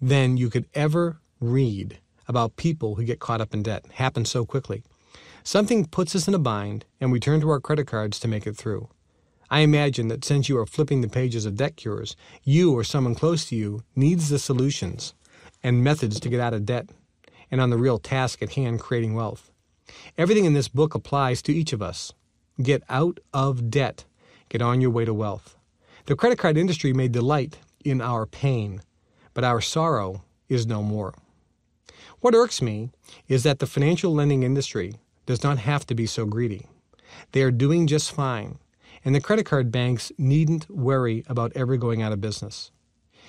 [0.01, 3.83] than you could ever read about people who get caught up in debt.
[3.85, 4.83] It happens so quickly.
[5.43, 8.45] Something puts us in a bind, and we turn to our credit cards to make
[8.47, 8.89] it through.
[9.49, 13.15] I imagine that since you are flipping the pages of debt cures, you or someone
[13.15, 15.13] close to you needs the solutions
[15.61, 16.89] and methods to get out of debt
[17.51, 19.51] and on the real task at hand creating wealth.
[20.17, 22.13] Everything in this book applies to each of us.
[22.61, 24.05] Get out of debt.
[24.47, 25.57] Get on your way to wealth.
[26.05, 28.81] The credit card industry may delight in our pain,
[29.33, 31.13] but our sorrow is no more.
[32.19, 32.89] What irks me
[33.27, 36.67] is that the financial lending industry does not have to be so greedy.
[37.31, 38.59] They are doing just fine,
[39.03, 42.71] and the credit card banks needn't worry about ever going out of business.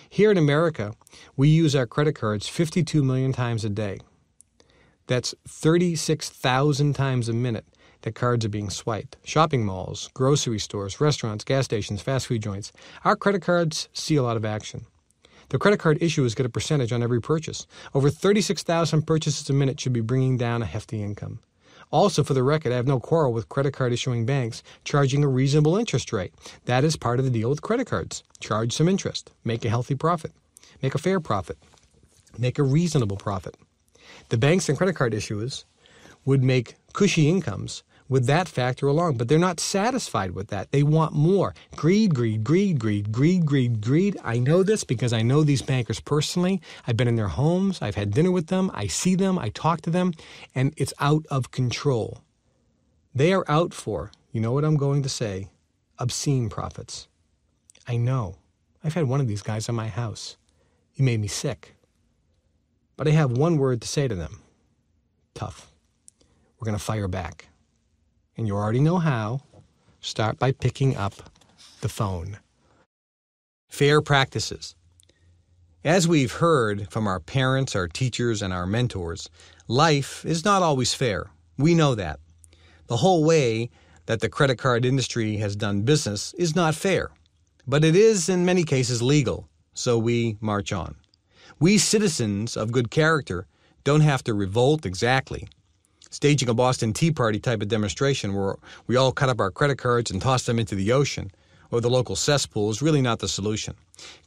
[0.09, 0.95] Here in America,
[1.37, 3.99] we use our credit cards 52 million times a day.
[5.07, 7.65] That's 36,000 times a minute.
[8.03, 9.17] that cards are being swiped.
[9.25, 12.73] Shopping malls, grocery stores, restaurants, gas stations, fast food joints.
[13.05, 14.87] Our credit cards see a lot of action.
[15.53, 17.67] The credit card issuers get a percentage on every purchase.
[17.93, 21.41] Over 36,000 purchases a minute should be bringing down a hefty income.
[21.91, 25.29] Also, for the record, I have no quarrel with credit card issuing banks charging a
[25.29, 26.33] reasonable interest rate.
[26.65, 28.23] That is part of the deal with credit cards.
[28.41, 30.33] Charge some interest, make a healthy profit,
[30.81, 31.59] make a fair profit,
[32.39, 33.55] make a reasonable profit.
[34.31, 35.65] The banks and credit card issuers
[36.25, 37.83] would make cushy incomes
[38.13, 40.71] with that factor along, but they're not satisfied with that.
[40.71, 41.55] They want more.
[41.75, 44.17] Greed, greed, greed, greed, greed, greed, greed.
[44.23, 46.61] I know this because I know these bankers personally.
[46.87, 49.81] I've been in their homes, I've had dinner with them, I see them, I talk
[49.83, 50.13] to them,
[50.55, 52.21] and it's out of control.
[53.15, 55.49] They are out for, you know what I'm going to say,
[55.99, 57.09] obscene profits.
[57.89, 58.37] I know.
[58.85, 60.37] I've had one of these guys in my house.
[60.93, 61.77] He made me sick.
[62.97, 64.41] But I have one word to say to them
[65.35, 65.73] tough.
[66.59, 67.49] We're going to fire back.
[68.37, 69.43] And you already know how.
[70.01, 71.15] Start by picking up
[71.81, 72.39] the phone.
[73.69, 74.75] Fair practices.
[75.85, 79.29] As we've heard from our parents, our teachers, and our mentors,
[79.69, 81.31] life is not always fair.
[81.59, 82.21] We know that.
[82.87, 83.71] The whole way
[84.07, 87.11] that the credit card industry has done business is not fair,
[87.67, 90.95] but it is in many cases legal, so we march on.
[91.61, 93.47] We citizens of good character
[93.85, 95.49] don't have to revolt exactly.
[96.13, 99.79] Staging a Boston Tea Party type of demonstration where we all cut up our credit
[99.79, 101.31] cards and toss them into the ocean
[101.71, 103.75] or the local cesspool is really not the solution.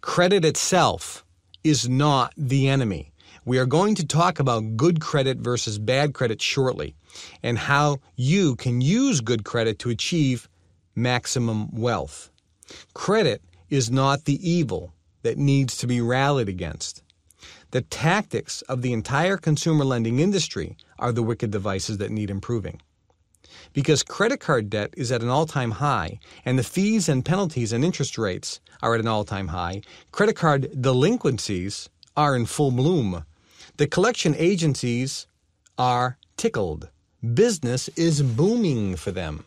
[0.02, 1.24] Credit itself
[1.64, 3.12] is not the enemy.
[3.46, 6.96] We are going to talk about good credit versus bad credit shortly
[7.44, 10.50] and how you can use good credit to achieve
[10.96, 12.32] maximum wealth.
[12.96, 17.04] Credit is not the evil that needs to be rallied against.
[17.76, 22.82] The tactics of the entire consumer lending industry are the wicked devices that need improving.
[23.74, 27.74] Because credit card debt is at an all time high and the fees and penalties
[27.74, 29.82] and interest rates are at an all time high,
[30.14, 33.26] credit card delinquencies are in full bloom.
[33.76, 35.28] The collection agencies
[35.78, 36.88] are tickled.
[37.34, 39.44] Business is booming for them.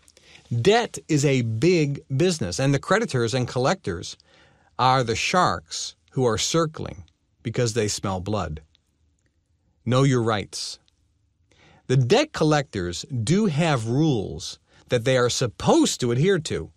[0.54, 4.18] Debt is a big business, and the creditors and collectors
[4.78, 7.04] are the sharks who are circling
[7.42, 8.62] because they smell blood.
[9.84, 10.78] Know your rights.
[11.86, 16.70] The debt collectors do have rules that they are supposed to adhere to,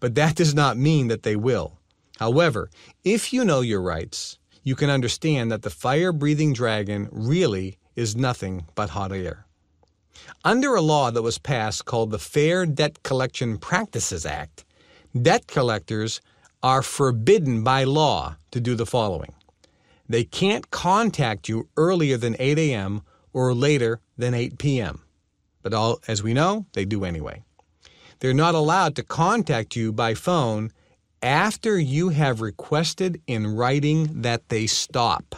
[0.00, 1.78] but that does not mean that they will.
[2.18, 2.70] However,
[3.04, 8.16] if you know your rights, you can understand that the fire breathing dragon really is
[8.16, 9.46] nothing but hot air.
[10.44, 14.64] Under a law that was passed called the Fair Debt Collection Practices Act,
[15.20, 16.20] debt collectors
[16.62, 19.34] are forbidden by law to do the following
[20.08, 23.02] they can't contact you earlier than 8 a.m.
[23.32, 25.02] or later than 8 p.m.
[25.62, 27.42] But all, as we know, they do anyway.
[28.20, 30.72] They're not allowed to contact you by phone
[31.22, 35.34] after you have requested in writing that they stop.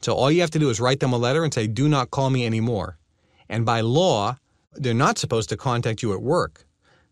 [0.00, 2.10] So all you have to do is write them a letter and say, do not
[2.10, 2.96] call me anymore.
[3.48, 4.38] And by law,
[4.72, 6.64] they're not supposed to contact you at work,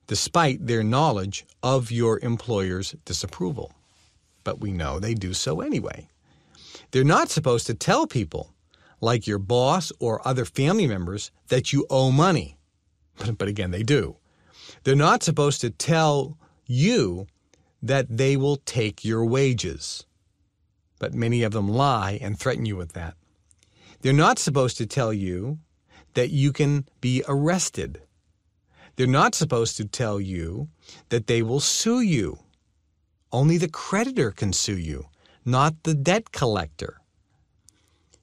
[0.07, 3.73] despite their knowledge of your employer's disapproval.
[4.43, 6.09] But we know they do so anyway.
[6.91, 8.55] They're not supposed to tell people,
[9.01, 12.57] like your boss or other family members, that you owe money.
[13.37, 14.17] But, again, they do.
[14.85, 17.27] They're not supposed to tell you
[17.83, 20.07] that they will take your wages.
[20.99, 23.15] But many of them lie and threaten you with that.
[24.01, 25.59] They're not supposed to tell you
[26.15, 28.01] that you can be arrested.
[28.97, 30.69] They're not supposed to tell you
[31.11, 32.39] that they will sue you.
[33.31, 35.07] Only the creditor can sue you
[35.49, 37.01] not the debt collector.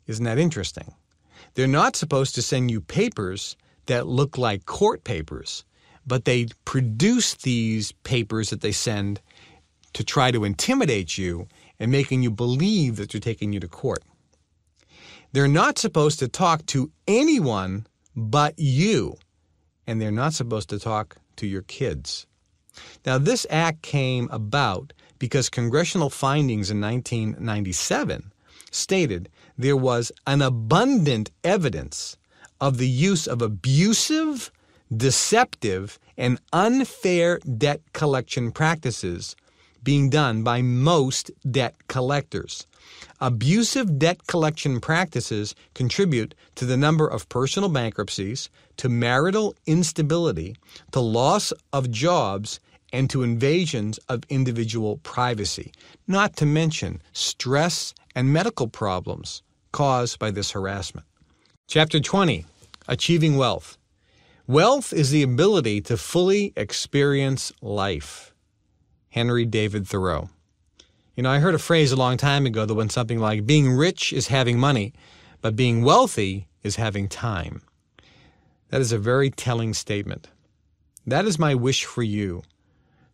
[0.07, 0.93] Isn't that interesting?
[1.55, 3.57] They're not supposed to send you papers
[3.87, 5.65] that look like court papers,
[6.05, 9.21] but they produce these papers that they send
[9.93, 11.47] to try to intimidate you
[11.79, 14.03] and making you believe that they're taking you to court.
[15.31, 19.17] They're not supposed to talk to anyone but you,
[19.85, 22.27] and they're not supposed to talk to your kids.
[23.05, 28.31] Now, this act came about because congressional findings in 1997
[28.71, 32.17] stated there was an abundant evidence
[32.59, 34.51] of the use of abusive,
[34.95, 39.35] deceptive, and unfair debt collection practices
[39.85, 42.67] being done by most debt collectors.
[43.21, 50.57] Abusive debt collection practices contribute to the number of personal bankruptcies, to marital instability,
[50.91, 52.59] to loss of jobs,
[52.91, 55.71] and to invasions of individual privacy,
[56.07, 61.07] not to mention stress and medical problems caused by this harassment.
[61.67, 62.45] Chapter 20
[62.87, 63.77] Achieving Wealth.
[64.47, 68.34] Wealth is the ability to fully experience life.
[69.15, 70.29] Henry David Thoreau.
[71.15, 73.71] You know, I heard a phrase a long time ago that went something like being
[73.71, 74.93] rich is having money,
[75.39, 77.61] but being wealthy is having time.
[78.71, 80.27] That is a very telling statement.
[81.07, 82.43] That is my wish for you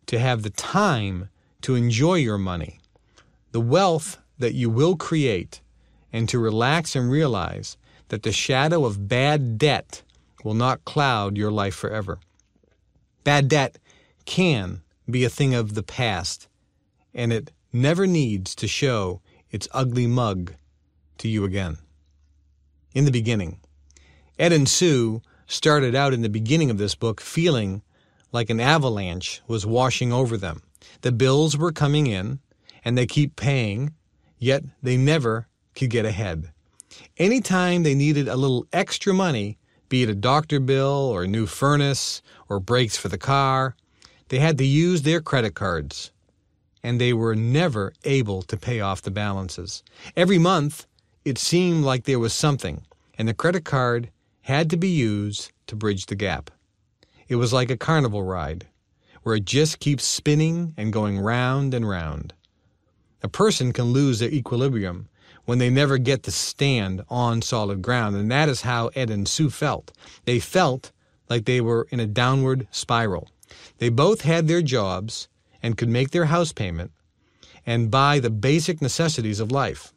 [0.06, 1.28] to have the time
[1.60, 2.80] to enjoy your money,
[3.52, 5.60] the wealth that you will create,
[6.12, 7.76] and to relax and realize
[8.08, 10.02] that the shadow of bad debt
[10.42, 12.18] will not cloud your life forever.
[13.22, 13.78] Bad debt
[14.24, 16.48] can be a thing of the past,
[17.14, 20.54] and it never needs to show its ugly mug
[21.18, 21.78] to you again.
[22.94, 23.60] In the beginning,
[24.38, 27.82] Ed and Sue started out in the beginning of this book feeling
[28.32, 30.62] like an avalanche was washing over them.
[31.02, 32.40] The bills were coming in,
[32.84, 33.92] and they keep paying,
[34.38, 36.50] yet they never could get ahead.
[37.16, 41.46] Anytime they needed a little extra money, be it a doctor bill or a new
[41.46, 43.76] furnace or brakes for the car,
[44.32, 46.10] they had to use their credit cards,
[46.82, 49.82] and they were never able to pay off the balances.
[50.16, 50.86] Every month,
[51.22, 52.80] it seemed like there was something,
[53.18, 54.08] and the credit card
[54.40, 56.50] had to be used to bridge the gap.
[57.28, 58.66] It was like a carnival ride,
[59.22, 62.32] where it just keeps spinning and going round and round.
[63.22, 65.10] A person can lose their equilibrium
[65.44, 69.28] when they never get to stand on solid ground, and that is how Ed and
[69.28, 69.92] Sue felt.
[70.24, 70.90] They felt
[71.28, 73.28] like they were in a downward spiral.
[73.82, 75.26] They both had their jobs
[75.60, 76.92] and could make their house payment
[77.66, 79.92] and buy the basic necessities of life.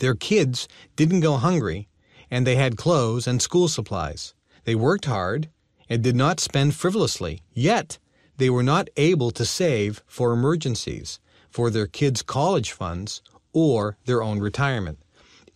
[0.00, 1.86] Their kids didn't go hungry,
[2.32, 4.34] and they had clothes and school supplies.
[4.64, 5.48] They worked hard
[5.88, 7.98] and did not spend frivolously, yet
[8.38, 14.20] they were not able to save for emergencies, for their kids' college funds, or their
[14.20, 14.98] own retirement.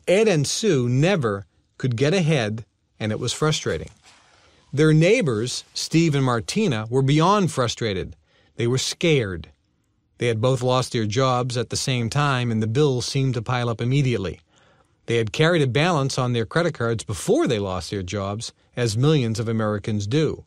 [0.07, 1.47] Ed and Sue never
[1.79, 2.65] could get ahead,
[3.01, 3.91] and it was frustrating.
[4.73, 8.15] Their neighbors, Steve and Martina, were beyond frustrated.
[8.57, 9.49] They were scared.
[10.19, 13.43] They had both lost their jobs at the same time, and the bills seemed to
[13.43, 14.41] pile up immediately.
[15.07, 18.97] They had carried a balance on their credit cards before they lost their jobs, as
[18.97, 20.45] millions of Americans do.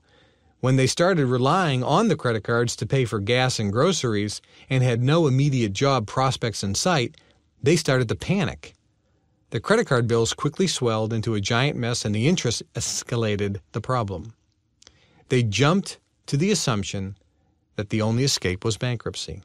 [0.61, 4.81] When they started relying on the credit cards to pay for gas and groceries and
[4.81, 7.17] had no immediate job prospects in sight,
[7.61, 8.73] they started to panic.
[9.53, 13.81] The credit card bills quickly swelled into a giant mess and the interest escalated the
[13.81, 14.33] problem.
[15.29, 17.17] They jumped to the assumption
[17.75, 19.43] that the only escape was bankruptcy.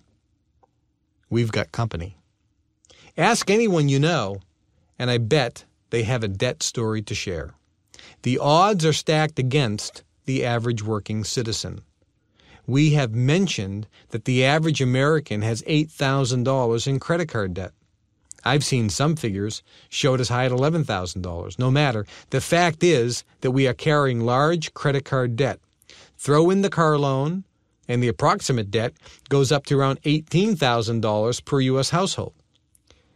[1.28, 2.16] We've got company.
[3.18, 4.40] Ask anyone you know,
[4.98, 7.52] and I bet they have a debt story to share.
[8.22, 11.82] The odds are stacked against the average working citizen.
[12.66, 17.72] We have mentioned that the average American has $8,000 in credit card debt.
[18.44, 21.58] I've seen some figures showed as high as $11,000.
[21.58, 25.60] No matter, the fact is that we are carrying large credit card debt.
[26.16, 27.44] Throw in the car loan,
[27.88, 28.94] and the approximate debt
[29.28, 31.90] goes up to around $18,000 per U.S.
[31.90, 32.34] household.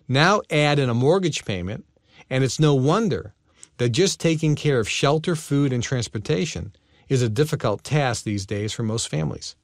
[0.09, 1.85] Now add in a mortgage payment,
[2.29, 3.35] and it's no wonder
[3.79, 6.73] that just taking care of shelter, food, and transportation
[7.09, 9.57] is a difficult task these days for most families.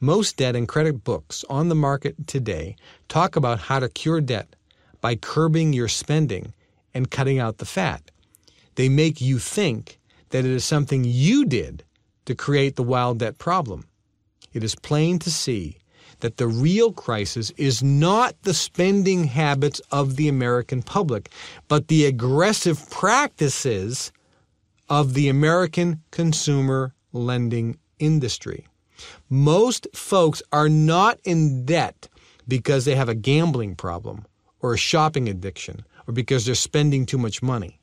[0.00, 2.76] Most debt and credit books on the market today
[3.08, 4.55] talk about how to cure debt
[5.06, 6.52] by curbing your spending
[6.92, 8.10] and cutting out the fat.
[8.74, 10.00] They make you think
[10.30, 11.84] that it is something you did
[12.24, 13.86] to create the wild debt problem.
[14.52, 15.78] It is plain to see
[16.18, 21.30] that the real crisis is not the spending habits of the American public,
[21.68, 24.10] but the aggressive practices
[24.88, 28.66] of the American consumer lending industry.
[29.30, 32.08] Most folks are not in debt
[32.48, 34.26] because they have a gambling problem
[34.60, 37.80] or a shopping addiction or because they're spending too much money.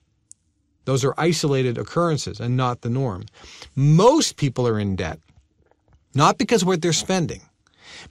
[0.85, 3.25] Those are isolated occurrences and not the norm.
[3.75, 5.19] Most people are in debt,
[6.13, 7.41] not because of what they're spending,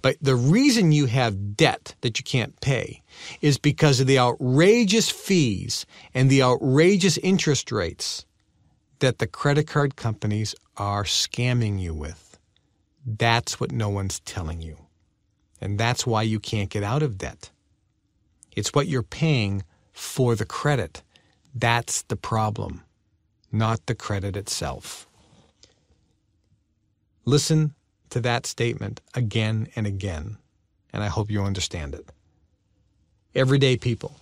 [0.01, 3.03] but the reason you have debt that you can't pay
[3.41, 5.85] is because of the outrageous fees
[6.15, 8.25] and the outrageous interest rates
[9.01, 12.39] that the credit card companies are scamming you with.
[13.05, 14.79] That's what no one's telling you.
[15.61, 17.51] And that's why you can't get out of debt.
[18.55, 21.03] It's what you're paying for the credit.
[21.55, 22.83] That's the problem,
[23.51, 25.07] not the credit itself.
[27.25, 27.75] Listen
[28.11, 30.39] to that statement again and again,
[30.93, 32.09] and I hope you understand it.
[33.35, 34.17] Everyday people.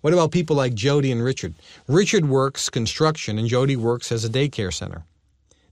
[0.00, 1.54] What about people like Jody and Richard?
[1.86, 5.04] Richard works construction and Jody works as a daycare center.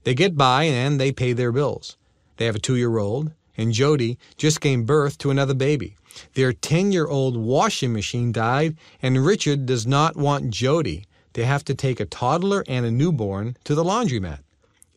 [0.03, 1.97] They get by and they pay their bills.
[2.37, 5.95] They have a two year old, and Jody just gave birth to another baby.
[6.33, 11.63] Their 10 year old washing machine died, and Richard does not want Jody to have
[11.65, 14.39] to take a toddler and a newborn to the laundromat.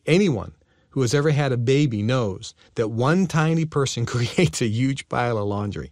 [0.05, 0.53] Anyone
[0.89, 5.37] who has ever had a baby knows that one tiny person creates a huge pile
[5.37, 5.91] of laundry.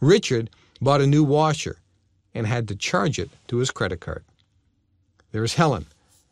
[0.00, 0.50] Richard
[0.80, 1.78] bought a new washer
[2.34, 4.24] and had to charge it to his credit card.
[5.32, 5.86] There's Helen,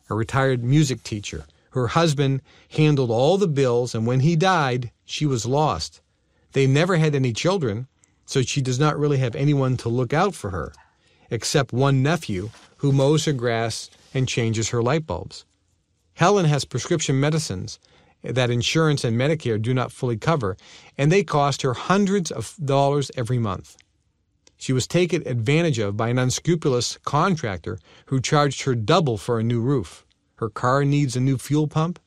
[0.09, 1.45] a retired music teacher.
[1.71, 6.01] Her husband handled all the bills, and when he died, she was lost.
[6.51, 7.87] They never had any children,
[8.25, 10.73] so she does not really have anyone to look out for her,
[11.29, 15.45] except one nephew who mows her grass and changes her light bulbs.
[16.13, 17.79] Helen has prescription medicines
[18.23, 20.57] that insurance and Medicare do not fully cover,
[20.97, 23.77] and they cost her hundreds of dollars every month.
[24.57, 29.43] She was taken advantage of by an unscrupulous contractor who charged her double for a
[29.43, 30.05] new roof.
[30.35, 31.99] Her car needs a new fuel pump.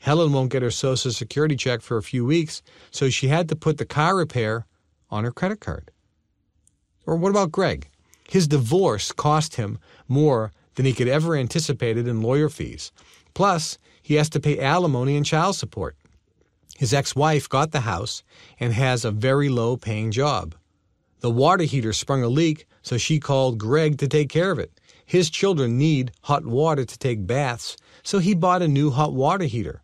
[0.00, 3.56] Helen won't get her Social Security check for a few weeks, so she had to
[3.56, 4.66] put the car repair
[5.14, 5.92] on her credit card.
[7.06, 7.88] Or what about Greg?
[8.28, 12.90] His divorce cost him more than he could ever anticipated in lawyer fees.
[13.32, 15.96] Plus, he has to pay alimony and child support.
[16.76, 18.24] His ex-wife got the house
[18.58, 20.56] and has a very low paying job.
[21.20, 24.72] The water heater sprung a leak, so she called Greg to take care of it.
[25.06, 29.44] His children need hot water to take baths, so he bought a new hot water
[29.44, 29.82] heater.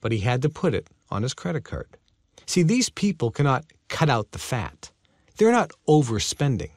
[0.00, 1.96] But he had to put it on his credit card.
[2.46, 4.90] See, these people cannot cut out the fat.
[5.36, 6.70] They're not overspending.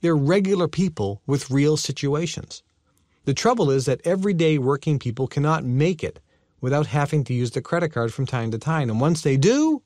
[0.00, 2.62] They're regular people with real situations.
[3.24, 6.20] The trouble is that everyday working people cannot make it
[6.60, 8.88] without having to use the credit card from time to time.
[8.88, 9.82] And once they do,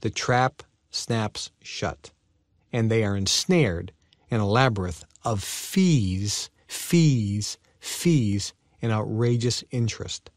[0.00, 2.10] the trap snaps shut
[2.72, 3.92] and they are ensnared
[4.30, 10.30] in a labyrinth of fees, fees, fees, and outrageous interest.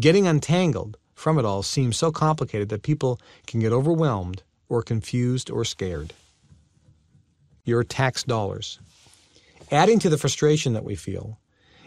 [0.00, 5.50] Getting untangled from it all seems so complicated that people can get overwhelmed or confused
[5.50, 6.12] or scared.
[7.64, 8.78] Your tax dollars.
[9.72, 11.40] Adding to the frustration that we feel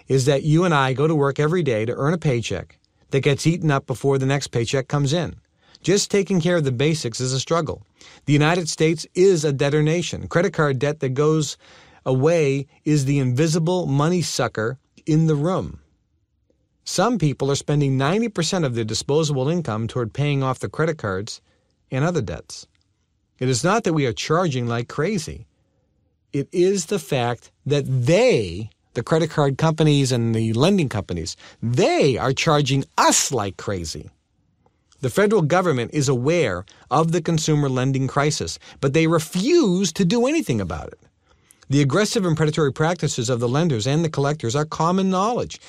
[0.09, 2.77] is that you and I go to work every day to earn a paycheck
[3.11, 5.35] that gets eaten up before the next paycheck comes in.
[5.81, 7.83] Just taking care of the basics is a struggle.
[8.25, 10.27] The United States is a debtor nation.
[10.27, 11.55] Credit card debt that goes
[12.05, 15.79] away is the invisible money sucker in the room.
[16.83, 21.41] Some people are spending 90% of their disposable income toward paying off the credit cards
[21.91, 22.67] and other debts.
[23.39, 25.47] It is not that we are charging like crazy.
[26.33, 32.17] It is the fact that they, the credit card companies and the lending companies, they
[32.17, 34.09] are charging us like crazy.
[35.01, 40.27] The federal government is aware of the consumer lending crisis, but they refuse to do
[40.27, 40.99] anything about it.
[41.69, 45.61] The aggressive and predatory practices of the lenders and the collectors are common knowledge.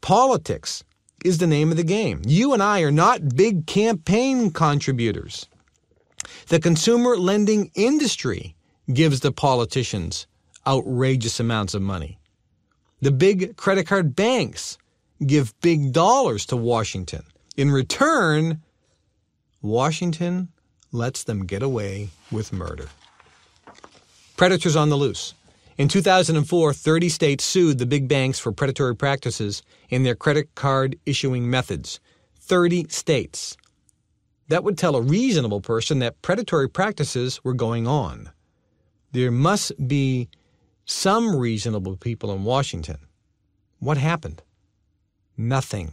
[0.00, 0.84] Politics
[1.24, 2.22] is the name of the game.
[2.26, 5.46] You and I are not big campaign contributors.
[6.48, 8.54] The consumer lending industry
[8.92, 10.26] gives the politicians
[10.66, 12.18] outrageous amounts of money.
[13.00, 14.78] The big credit card banks
[15.26, 17.22] give big dollars to Washington.
[17.56, 18.62] In return,
[19.62, 20.48] Washington
[20.92, 22.88] lets them get away with murder.
[24.36, 25.34] Predators on the loose.
[25.78, 30.98] In 2004, 30 states sued the big banks for predatory practices in their credit card
[31.06, 32.00] issuing methods.
[32.40, 33.56] 30 states.
[34.48, 38.30] That would tell a reasonable person that predatory practices were going on.
[39.12, 40.28] There must be
[40.84, 42.98] some reasonable people in Washington.
[43.78, 44.42] What happened?
[45.36, 45.92] Nothing.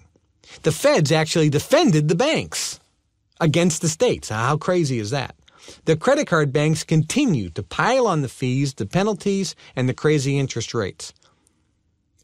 [0.63, 2.79] The feds actually defended the banks
[3.39, 4.29] against the states.
[4.29, 5.34] How crazy is that?
[5.85, 10.37] The credit card banks continue to pile on the fees, the penalties, and the crazy
[10.37, 11.13] interest rates.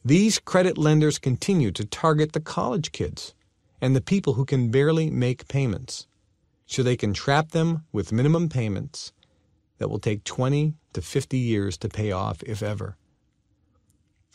[0.04, 3.34] These credit lenders continue to target the college kids
[3.80, 6.08] and the people who can barely make payments,
[6.66, 9.12] so they can trap them with minimum payments
[9.78, 12.98] that will take 20 to 50 years to pay off, if ever.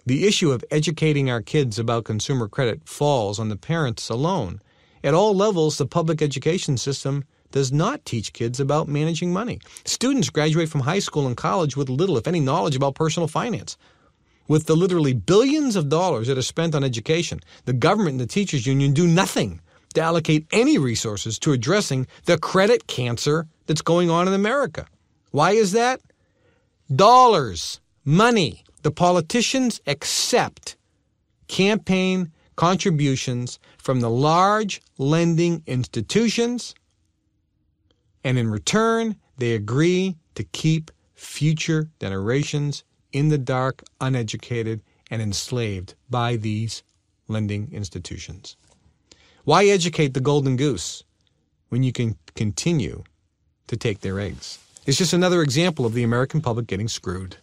[0.04, 4.60] The issue of educating our kids about consumer credit falls on the parents alone
[5.02, 7.24] at all levels, the public education system
[7.56, 9.58] does not teach kids about managing money.
[9.86, 13.78] Students graduate from high school and college with little, if any, knowledge about personal finance.
[14.46, 18.26] With the literally billions of dollars that are spent on education, the government and the
[18.26, 19.62] teachers union do nothing
[19.94, 24.86] to allocate any resources to addressing the credit cancer that's going on in America.
[25.30, 26.02] Why is that?
[26.94, 28.64] Dollars, money.
[28.82, 30.76] The politicians accept
[31.48, 36.74] campaign contributions from the large lending institutions,
[38.26, 45.94] and in return, they agree to keep future generations in the dark, uneducated, and enslaved
[46.10, 46.82] by these
[47.28, 48.56] lending institutions.
[49.44, 51.04] Why educate the golden goose
[51.68, 53.04] when you can continue
[53.68, 54.58] to take their eggs?
[54.86, 57.36] It's just another example of the American public getting screwed.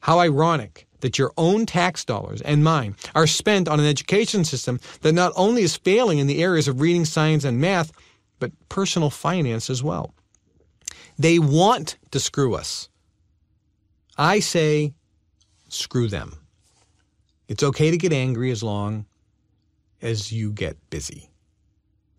[0.00, 4.78] How ironic that your own tax dollars and mine are spent on an education system
[5.00, 7.92] that not only is failing in the areas of reading, science, and math,
[8.40, 10.12] but personal finance as well.
[11.18, 12.88] They want to screw us.
[14.18, 14.94] I say,
[15.68, 16.36] screw them.
[17.46, 19.06] It's okay to get angry as long
[20.02, 21.30] as you get busy.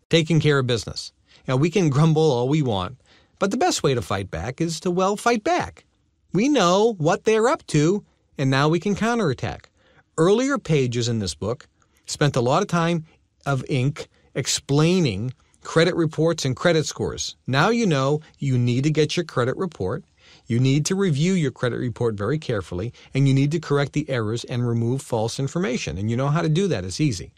[0.09, 1.13] Taking care of business.
[1.47, 3.01] Now, we can grumble all we want,
[3.39, 5.85] but the best way to fight back is to, well, fight back.
[6.33, 8.05] We know what they're up to,
[8.37, 9.69] and now we can counterattack.
[10.17, 11.67] Earlier pages in this book
[12.05, 13.05] spent a lot of time
[13.45, 15.33] of ink explaining
[15.63, 17.35] credit reports and credit scores.
[17.47, 20.03] Now you know you need to get your credit report.
[20.47, 24.09] You need to review your credit report very carefully, and you need to correct the
[24.09, 25.97] errors and remove false information.
[25.97, 26.83] And you know how to do that.
[26.83, 27.31] It's easy.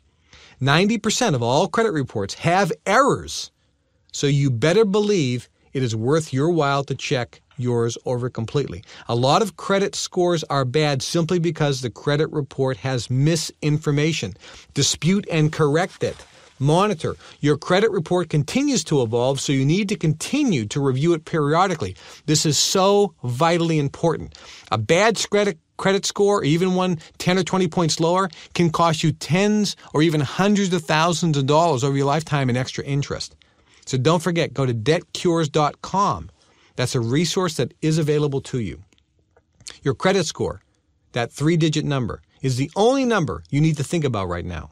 [0.62, 3.52] 90% of all credit reports have errors.
[4.12, 8.84] So you better believe it is worth your while to check yours over completely.
[9.08, 14.36] A lot of credit scores are bad simply because the credit report has misinformation.
[14.74, 16.16] Dispute and correct it.
[16.60, 17.16] Monitor.
[17.40, 21.96] Your credit report continues to evolve, so you need to continue to review it periodically.
[22.26, 24.38] This is so vitally important.
[24.72, 29.12] A bad credit credit score, even one 10 or 20 points lower, can cost you
[29.12, 33.36] tens or even hundreds of thousands of dollars over your lifetime in extra interest.
[33.86, 36.30] So don't forget, go to debtcures.com.
[36.76, 38.84] That's a resource that is available to you.
[39.82, 40.62] Your credit score,
[41.12, 44.72] that three digit number, is the only number you need to think about right now.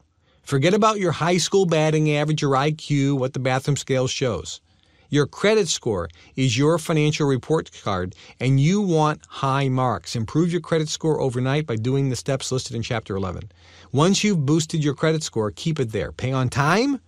[0.52, 4.60] Forget about your high school batting average or IQ, what the bathroom scale shows.
[5.08, 10.14] Your credit score is your financial report card, and you want high marks.
[10.14, 13.50] Improve your credit score overnight by doing the steps listed in Chapter 11.
[13.94, 16.12] Once you've boosted your credit score, keep it there.
[16.12, 17.00] Pay on time,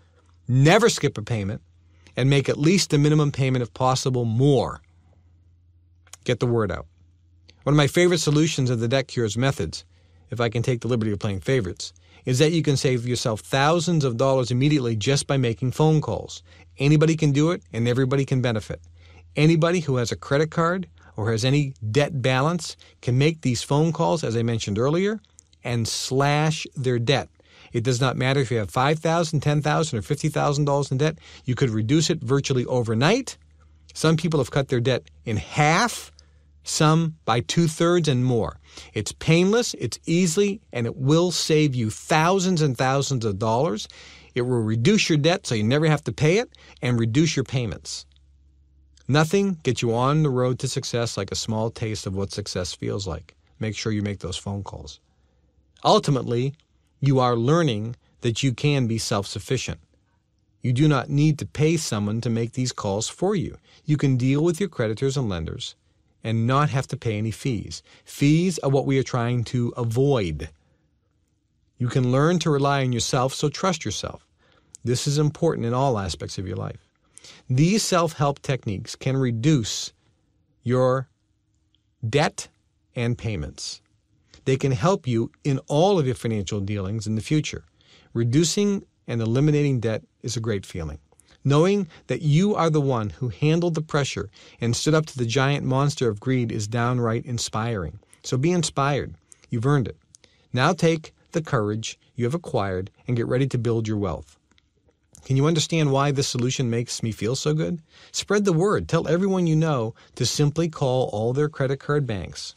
[0.48, 1.62] never skip a payment,
[2.16, 4.80] and make at least the minimum payment if possible more.
[6.24, 6.88] Get the word out.
[7.64, 9.84] One of my favorite solutions of the debt cures methods,
[10.32, 11.91] if I can take the liberty of playing favorites,
[12.26, 16.43] is that you can save yourself thousands of dollars immediately just by making phone calls.
[16.78, 18.82] Anybody can do it and everybody can benefit.
[19.36, 23.91] Anybody who has a credit card or has any debt balance can make these phone
[23.91, 25.19] calls, as I mentioned earlier,
[25.63, 27.30] and slash their debt.
[27.71, 31.17] It does not matter if you have $5,000, $10,000, or $50,000 in debt.
[31.45, 33.38] You could reduce it virtually overnight.
[33.93, 36.11] Some people have cut their debt in half,
[36.64, 38.59] some by two thirds and more.
[38.93, 43.88] It's painless, it's easy, and it will save you thousands and thousands of dollars.
[44.34, 46.49] It will reduce your debt so you never have to pay it
[46.82, 48.05] and reduce your payments.
[49.07, 52.74] Nothing gets you on the road to success like a small taste of what success
[52.74, 53.36] feels like.
[53.59, 54.99] Make sure you make those phone calls.
[55.84, 56.53] Ultimately,
[57.01, 59.80] you are learning that you can be self sufficient.
[60.61, 63.57] You do not need to pay someone to make these calls for you.
[63.84, 65.76] You can deal with your creditors and lenders
[66.24, 67.84] and not have to pay any fees.
[68.05, 70.49] Fees are what we are trying to avoid.
[71.78, 74.26] You can learn to rely on yourself, so trust yourself.
[74.84, 76.88] This is important in all aspects of your life.
[77.49, 79.93] These self help techniques can reduce
[80.63, 81.09] your
[82.07, 82.47] debt
[82.95, 83.82] and payments.
[84.45, 87.65] They can help you in all of your financial dealings in the future.
[88.13, 90.99] Reducing and eliminating debt is a great feeling.
[91.44, 94.30] Knowing that you are the one who handled the pressure
[94.62, 98.00] and stood up to the giant monster of greed is downright inspiring.
[98.24, 99.16] So be inspired.
[99.50, 99.98] You've earned it.
[100.54, 104.38] Now take the courage you have acquired and get ready to build your wealth.
[105.26, 107.82] Can you understand why this solution makes me feel so good?
[108.12, 108.88] Spread the word.
[108.88, 112.56] Tell everyone you know to simply call all their credit card banks.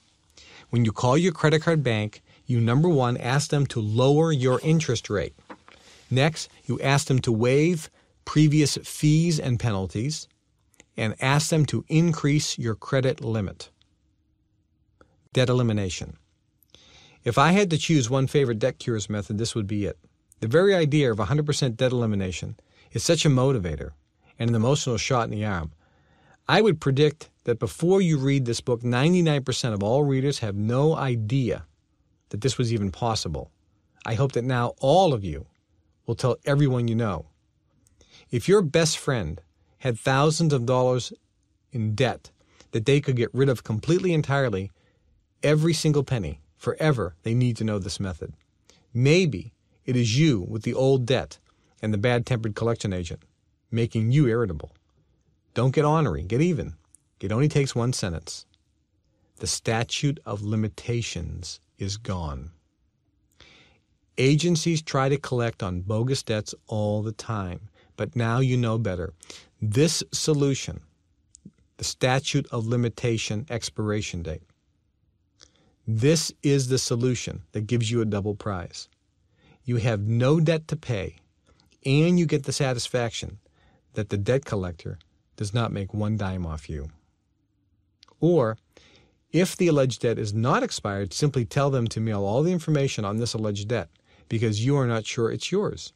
[0.71, 4.61] When you call your credit card bank, you number one, ask them to lower your
[4.63, 5.35] interest rate.
[6.11, 7.89] Next, you ask them to waive
[8.27, 10.29] previous fees and penalties
[10.99, 13.71] and ask them to increase your credit limit.
[15.33, 16.19] Debt elimination.
[17.25, 19.99] If I had to choose one favorite debt cures method, this would be it.
[20.41, 22.57] The very idea of 100% debt elimination
[22.93, 23.91] is such a motivator
[24.39, 25.73] and an emotional shot in the arm.
[26.49, 30.95] I would predict that before you read this book, 99% of all readers have no
[30.95, 31.67] idea
[32.29, 33.51] that this was even possible.
[34.05, 35.47] I hope that now all of you
[36.07, 37.27] will tell everyone you know.
[38.31, 39.41] If your best friend
[39.79, 41.13] had thousands of dollars
[41.71, 42.31] in debt
[42.73, 44.73] that they could get rid of completely entirely,
[45.43, 48.33] every single penny, forever, they need to know this method.
[48.93, 49.53] Maybe
[49.85, 51.39] it is you with the old debt
[51.81, 53.23] and the bad tempered collection agent,
[53.71, 54.73] making you irritable.
[55.55, 56.75] Don't get ornery, get even.
[57.21, 58.45] It only takes one sentence.
[59.37, 62.51] The statute of limitations is gone.
[64.19, 69.13] Agencies try to collect on bogus debts all the time, but now you know better.
[69.61, 70.81] This solution,
[71.79, 74.43] the statute of limitation expiration date,
[75.87, 78.89] This is the solution that gives you a double prize.
[79.65, 81.17] You have no debt to pay,
[81.85, 83.39] and you get the satisfaction
[83.95, 84.99] that the debt collector
[85.37, 86.89] does not make one dime off you.
[88.21, 88.59] Or,
[89.33, 93.05] if the alleged debt is not expired, simply tell them to mail all the information
[93.05, 93.91] on this alleged debt
[94.29, 95.93] because you are not sure it's yours.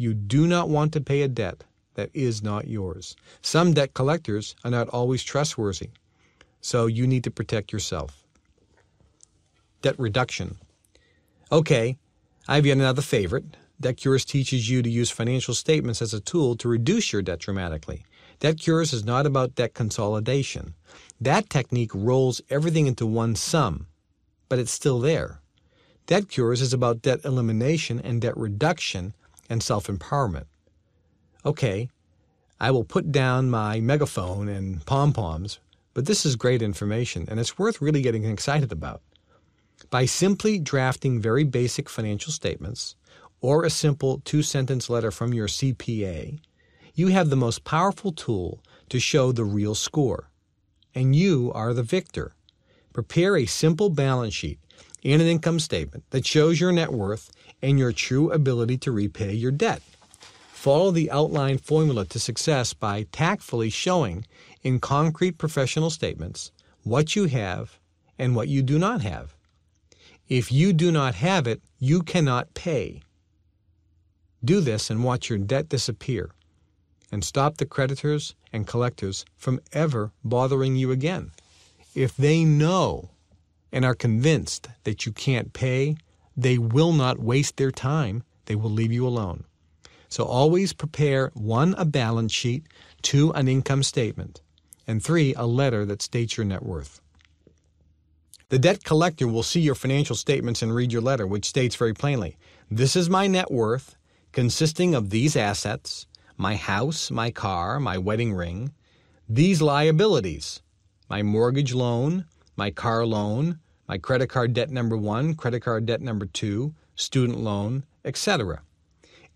[0.00, 3.16] You do not want to pay a debt that is not yours.
[3.42, 5.90] Some debt collectors are not always trustworthy,
[6.60, 8.22] so you need to protect yourself.
[9.82, 10.58] Debt reduction.
[11.50, 11.98] Okay,
[12.46, 13.56] I have yet another favorite.
[13.80, 17.40] Debt Cures teaches you to use financial statements as a tool to reduce your debt
[17.40, 18.04] dramatically.
[18.38, 20.74] Debt Cures is not about debt consolidation.
[21.20, 23.88] That technique rolls everything into one sum,
[24.48, 25.40] but it's still there.
[26.06, 29.14] Debt Cures is about debt elimination and debt reduction
[29.48, 30.46] and self empowerment.
[31.44, 31.88] Okay,
[32.60, 35.60] I will put down my megaphone and pom poms,
[35.94, 39.02] but this is great information and it's worth really getting excited about.
[39.90, 42.96] By simply drafting very basic financial statements
[43.40, 46.40] or a simple two sentence letter from your CPA,
[46.94, 50.30] you have the most powerful tool to show the real score.
[50.94, 52.34] And you are the victor.
[52.92, 54.58] Prepare a simple balance sheet
[55.04, 57.30] and an income statement that shows your net worth
[57.62, 59.82] and your true ability to repay your debt.
[60.52, 64.26] Follow the outlined formula to success by tactfully showing
[64.62, 66.50] in concrete professional statements
[66.82, 67.78] what you have
[68.18, 69.34] and what you do not have.
[70.28, 73.02] If you do not have it, you cannot pay.
[74.44, 76.30] Do this and watch your debt disappear
[77.10, 81.30] and stop the creditors and collectors from ever bothering you again.
[81.94, 83.10] If they know
[83.72, 85.96] and are convinced that you can't pay,
[86.38, 88.22] they will not waste their time.
[88.46, 89.44] They will leave you alone.
[90.08, 92.66] So always prepare one, a balance sheet,
[93.02, 94.40] two, an income statement,
[94.86, 97.00] and three, a letter that states your net worth.
[98.50, 101.92] The debt collector will see your financial statements and read your letter, which states very
[101.92, 102.38] plainly
[102.70, 103.96] This is my net worth,
[104.30, 108.72] consisting of these assets, my house, my car, my wedding ring,
[109.28, 110.62] these liabilities,
[111.10, 112.26] my mortgage loan,
[112.56, 113.58] my car loan,
[113.88, 118.62] my credit card debt number one, credit card debt number two, student loan, etc.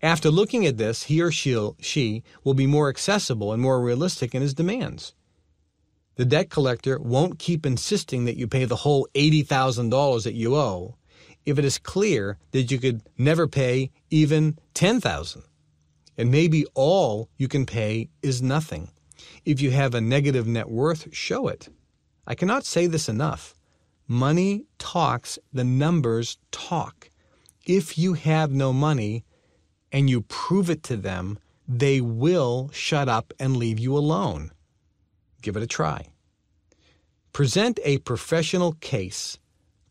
[0.01, 4.41] After looking at this, he or she will be more accessible and more realistic in
[4.41, 5.13] his demands.
[6.15, 10.97] The debt collector won't keep insisting that you pay the whole $80,000 that you owe
[11.45, 15.41] if it is clear that you could never pay even 10,000.
[16.17, 18.91] And maybe all you can pay is nothing.
[19.45, 21.69] If you have a negative net worth, show it.
[22.27, 23.55] I cannot say this enough.
[24.07, 27.09] Money talks, the numbers talk.
[27.65, 29.23] If you have no money
[29.91, 34.51] and you prove it to them, they will shut up and leave you alone.
[35.41, 36.07] Give it a try.
[37.31, 39.39] Present a professional case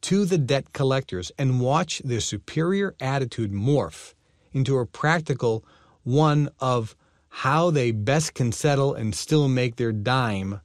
[0.02, 4.14] to the debt collectors and watch their superior attitude morph
[4.52, 5.64] into a practical
[6.02, 6.94] one of
[7.28, 10.60] how they best can settle and still make their dime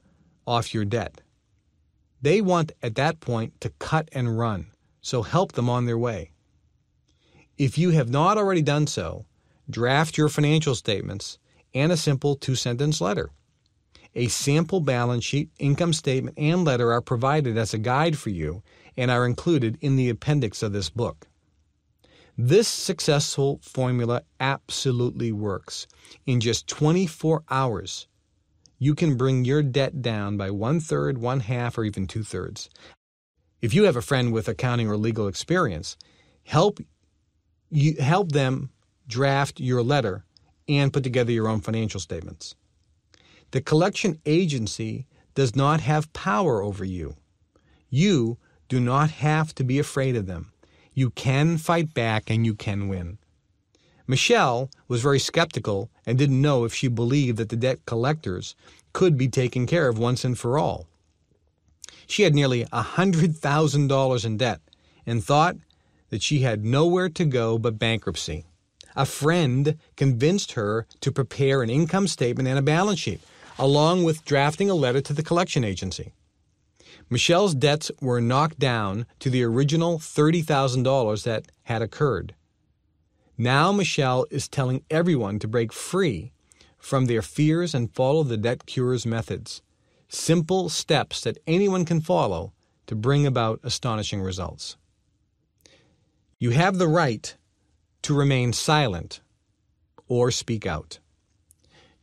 [0.46, 1.22] off your debt.
[2.20, 4.68] They want at that point to cut and run,
[5.00, 6.32] so help them on their way.
[7.56, 9.26] If you have not already done so,
[9.70, 11.38] draft your financial statements
[11.74, 13.30] and a simple two sentence letter.
[14.14, 18.62] A sample balance sheet, income statement, and letter are provided as a guide for you
[18.96, 21.28] and are included in the appendix of this book.
[22.36, 25.86] This successful formula absolutely works.
[26.26, 28.06] In just 24 hours,
[28.78, 32.70] you can bring your debt down by one third, one half, or even two thirds.
[33.60, 35.96] If you have a friend with accounting or legal experience,
[36.44, 36.78] help
[37.70, 38.70] you help them
[39.06, 40.24] draft your letter
[40.68, 42.54] and put together your own financial statements.
[43.50, 47.16] The collection agency does not have power over you.
[47.90, 50.52] You do not have to be afraid of them.
[50.92, 53.18] You can fight back and you can win.
[54.10, 58.56] Michelle was very skeptical and didn't know if she believed that the debt collectors
[58.94, 60.86] could be taken care of once and for all.
[62.06, 64.60] She had nearly a $100,000 in debt
[65.06, 65.56] and thought
[66.08, 68.46] that she had nowhere to go but bankruptcy.
[68.96, 73.20] A friend convinced her to prepare an income statement and a balance sheet,
[73.58, 76.14] along with drafting a letter to the collection agency.
[77.10, 82.34] Michelle's debts were knocked down to the original $30,000 that had occurred.
[83.40, 86.32] Now Michelle is telling everyone to break free
[86.76, 89.62] from their fears and follow the debt cures methods.
[90.08, 92.52] Simple steps that anyone can follow
[92.88, 94.76] to bring about astonishing results.
[96.40, 97.36] You have the right
[98.02, 99.20] to remain silent
[100.08, 100.98] or speak out.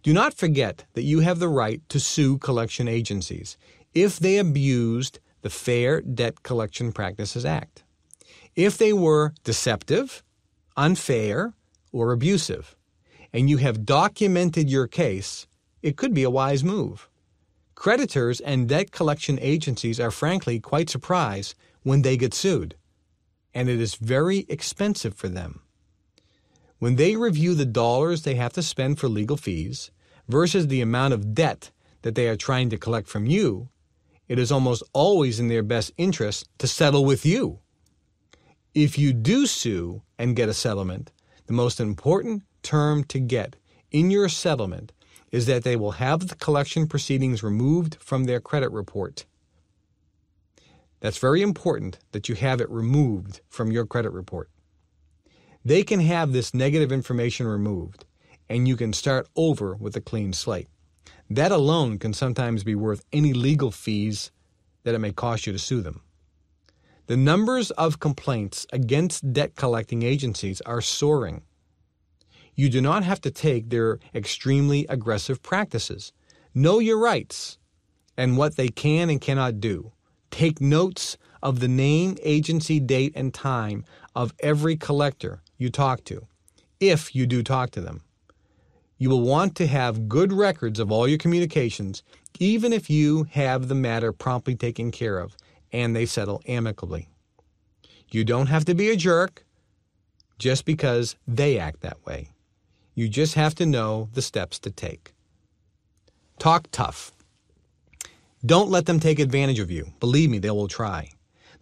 [0.04, 3.58] Do not forget that you have the right to sue collection agencies
[3.94, 7.84] if they abused the Fair Debt Collection Practices Act.
[8.56, 10.24] If they were deceptive,
[10.78, 11.54] unfair,
[11.92, 12.76] or abusive,
[13.32, 15.48] and you have documented your case,
[15.82, 17.10] it could be a wise move.
[17.76, 22.76] Creditors and debt collection agencies are frankly quite surprised when they get sued,
[23.54, 25.62] and it is very expensive for them.
[26.80, 29.92] When they review the dollars they have to spend for legal fees
[30.28, 31.72] versus the amount of debt
[32.02, 33.70] that they are trying to collect from you,
[34.28, 37.60] it is almost always in their best interest to settle with you.
[38.76, 41.14] If you do sue and get a settlement,
[41.48, 43.56] the most important term to get
[43.90, 44.92] in your settlement
[45.32, 49.26] is that they will have the collection proceedings removed from their credit report.
[51.00, 54.50] That's very important that you have it removed from your credit report.
[55.64, 58.04] They can have this negative information removed,
[58.50, 60.68] and you can start over with a clean slate.
[61.30, 64.32] That alone can sometimes be worth any legal fees
[64.84, 66.02] that it may cost you to sue them.
[67.08, 71.44] The numbers of complaints against debt collecting agencies are soaring.
[72.56, 76.14] You do not have to take their extremely aggressive practices.
[76.56, 77.60] Know your rights
[78.18, 79.92] and what they can and cannot do.
[80.32, 83.86] Take notes of the name, agency, date, and time
[84.16, 86.26] of every collector you talk to,
[86.80, 88.02] if you do talk to them.
[88.98, 92.02] You will want to have good records of all your communications,
[92.40, 95.38] even if you have the matter promptly taken care of
[95.76, 97.10] and they settle amicably.
[98.10, 99.46] You don't have to be a jerk
[100.40, 102.30] just because they act that way.
[102.94, 105.14] You just have to know the steps to take.
[106.40, 107.12] Talk tough.
[108.46, 109.92] Don't let them take advantage of you.
[110.00, 111.10] Believe me, they will try.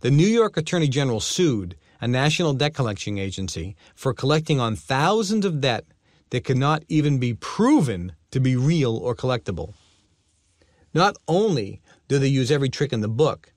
[0.01, 5.45] The New York Attorney General sued a national debt collection agency for collecting on thousands
[5.45, 5.85] of debt
[6.29, 9.73] that could not even be proven to be real or collectible.
[10.93, 13.52] Not only do they use every trick in the book,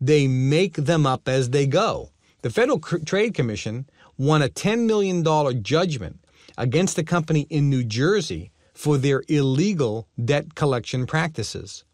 [0.00, 2.10] they make them up as they go.
[2.42, 5.24] The Federal Trade Commission won a $10 million
[5.62, 6.24] judgment
[6.56, 11.84] against a company in New Jersey for their illegal debt collection practices.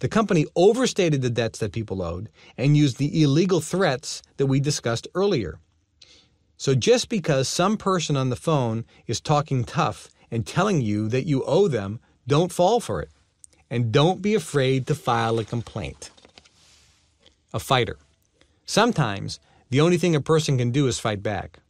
[0.00, 4.60] The company overstated the debts that people owed and used the illegal threats that we
[4.60, 5.58] discussed earlier.
[6.56, 11.26] So just because some person on the phone is talking tough and telling you that
[11.26, 13.10] you owe them, don't fall for it.
[13.70, 16.10] And don't be afraid to file a complaint.
[17.54, 17.98] A fighter.
[18.66, 19.40] Sometimes
[19.70, 21.60] the only thing a person can do is fight back.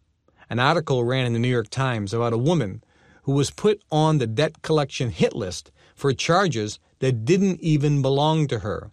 [0.50, 2.82] An article ran in the New York Times about a woman
[3.22, 8.48] who was put on the debt collection hit list for charges that didn't even belong
[8.48, 8.90] to her.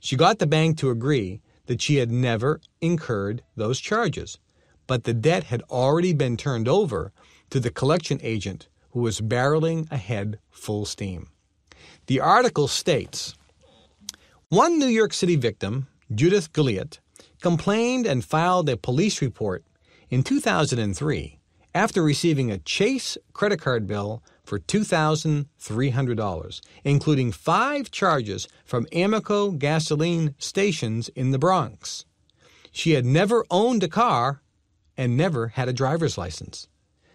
[0.00, 4.38] She got the bank to agree that she had never incurred those charges,
[4.86, 7.12] but the debt had already been turned over
[7.50, 11.28] to the collection agent who was barreling ahead full steam.
[12.06, 13.34] The article states
[14.48, 17.00] One New York City victim, Judith Gilliatt,
[17.42, 19.64] complained and filed a police report
[20.08, 21.40] in 2003,
[21.74, 30.34] after receiving a Chase credit card bill for $2,300, including five charges from Amoco gasoline
[30.38, 32.06] stations in the Bronx.
[32.70, 34.40] She had never owned a car
[34.96, 36.68] and never had a driver's license.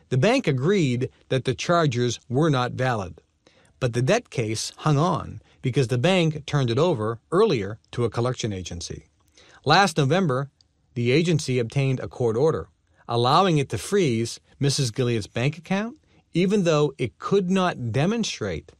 [0.09, 3.21] The bank agreed that the charges were not valid,
[3.79, 8.09] but the debt case hung on because the bank turned it over earlier to a
[8.09, 9.09] collection agency.
[9.65, 10.49] Last November,
[10.93, 12.67] the agency obtained a court order
[13.11, 14.93] allowing it to freeze Mrs.
[14.93, 15.97] Gilliatt's bank account,
[16.33, 18.71] even though it could not demonstrate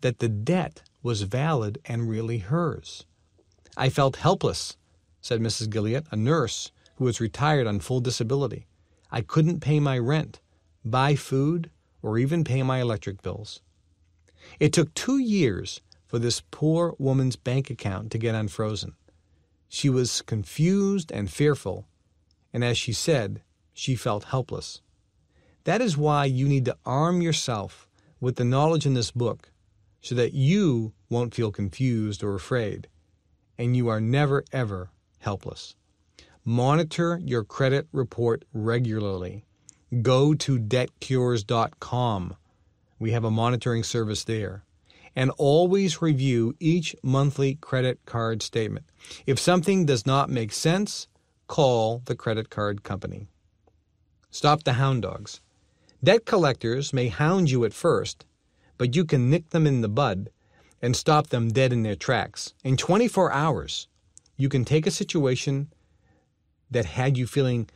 [0.00, 3.04] that the debt was valid and really hers.
[3.76, 4.76] I felt helpless,
[5.20, 5.68] said Mrs.
[5.68, 8.68] Gilliatt, a nurse who was retired on full disability.
[9.10, 10.40] I couldn't pay my rent,
[10.84, 11.68] buy food,
[12.00, 13.60] or even pay my electric bills.
[14.60, 15.80] It took two years
[16.14, 18.94] for this poor woman's bank account to get unfrozen.
[19.68, 21.88] She was confused and fearful,
[22.52, 23.42] and as she said,
[23.72, 24.80] she felt helpless.
[25.64, 27.88] That is why you need to arm yourself
[28.20, 29.50] with the knowledge in this book
[30.00, 32.86] so that you won't feel confused or afraid,
[33.58, 35.74] and you are never, ever helpless.
[36.44, 39.46] Monitor your credit report regularly.
[40.00, 42.36] Go to debtcures.com.
[43.00, 44.63] We have a monitoring service there.
[45.16, 48.86] And always review each monthly credit card statement.
[49.26, 51.08] If something does not make sense,
[51.46, 53.28] call the credit card company.
[54.30, 55.40] Stop the hound dogs.
[56.02, 58.26] Debt collectors may hound you at first,
[58.76, 60.30] but you can nick them in the bud
[60.82, 62.52] and stop them dead in their tracks.
[62.62, 63.88] In 24 hours,
[64.36, 65.72] you can take a situation
[66.70, 67.70] that had you feeling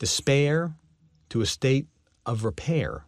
[0.00, 0.74] despair
[1.28, 1.86] to a state
[2.24, 3.04] of repair.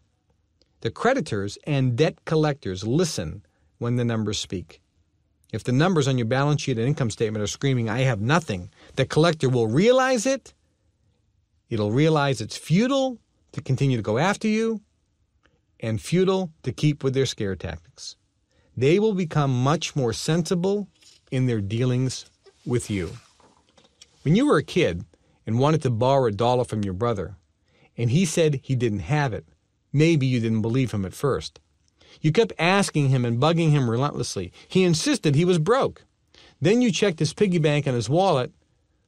[0.82, 3.42] The creditors and debt collectors listen
[3.80, 4.80] when the numbers speak.
[5.52, 8.70] If the numbers on your balance sheet and income statement are screaming, I have nothing,
[8.94, 10.54] the collector will realize it.
[11.68, 13.18] It'll realize it's futile
[13.52, 14.82] to continue to go after you
[15.80, 18.16] and futile to keep with their scare tactics.
[18.76, 20.86] They will become much more sensible
[21.32, 22.26] in their dealings
[22.64, 23.10] with you.
[24.22, 25.04] When you were a kid
[25.46, 27.36] and wanted to borrow a dollar from your brother,
[27.96, 29.46] and he said he didn't have it,
[29.92, 31.60] maybe you didn't believe him at first.
[32.20, 34.52] You kept asking him and bugging him relentlessly.
[34.68, 36.04] He insisted he was broke.
[36.60, 38.52] Then you checked his piggy bank and his wallet,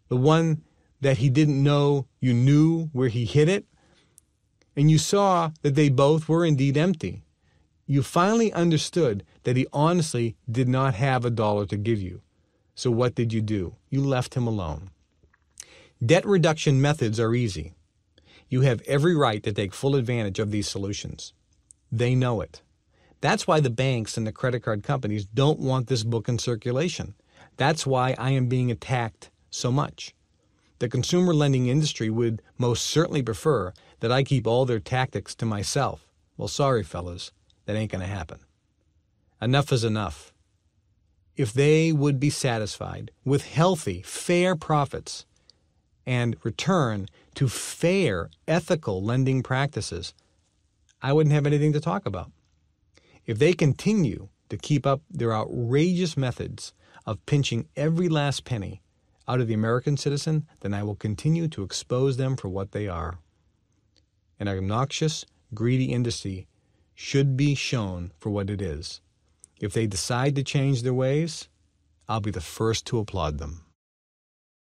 [0.09, 0.63] the one
[1.01, 3.67] that he didn't know you knew where he hid it,
[4.77, 7.23] and you saw that they both were indeed empty.
[7.87, 12.23] You finally understood that he honestly did not have a dollar to give you.
[12.75, 13.77] So what did you do?
[13.91, 14.91] You left him alone.
[16.05, 17.75] Debt reduction methods are easy.
[18.49, 21.33] You have every right to take full advantage of these solutions.
[21.91, 22.63] They know it.
[23.23, 27.15] That's why the banks and the credit card companies don't want this book in circulation.
[27.57, 30.13] That's why I am being attacked so much.
[30.81, 35.47] The consumer lending industry would most certainly prefer that I keep all their tactics to
[35.47, 36.05] myself.
[36.37, 37.31] Well, sorry, fellas,
[37.67, 38.41] that ain't going to happen.
[39.41, 40.33] Enough is enough.
[41.37, 45.27] If they would be satisfied with healthy, fair profits
[46.05, 47.07] and return
[47.37, 50.13] to fair, ethical lending practices,
[51.01, 52.33] I wouldn't have anything to talk about.
[53.33, 56.75] If they continue to keep up their outrageous methods
[57.07, 58.83] of pinching every last penny
[59.27, 62.89] out of the American citizen, then I will continue to expose them for what they
[62.89, 63.21] are.
[64.39, 65.25] An obnoxious,
[65.55, 66.47] greedy industry
[66.95, 69.01] should be shown for what it is.
[69.63, 71.49] If they decide to change their ways,
[72.11, 73.65] I'll be the first to applaud them.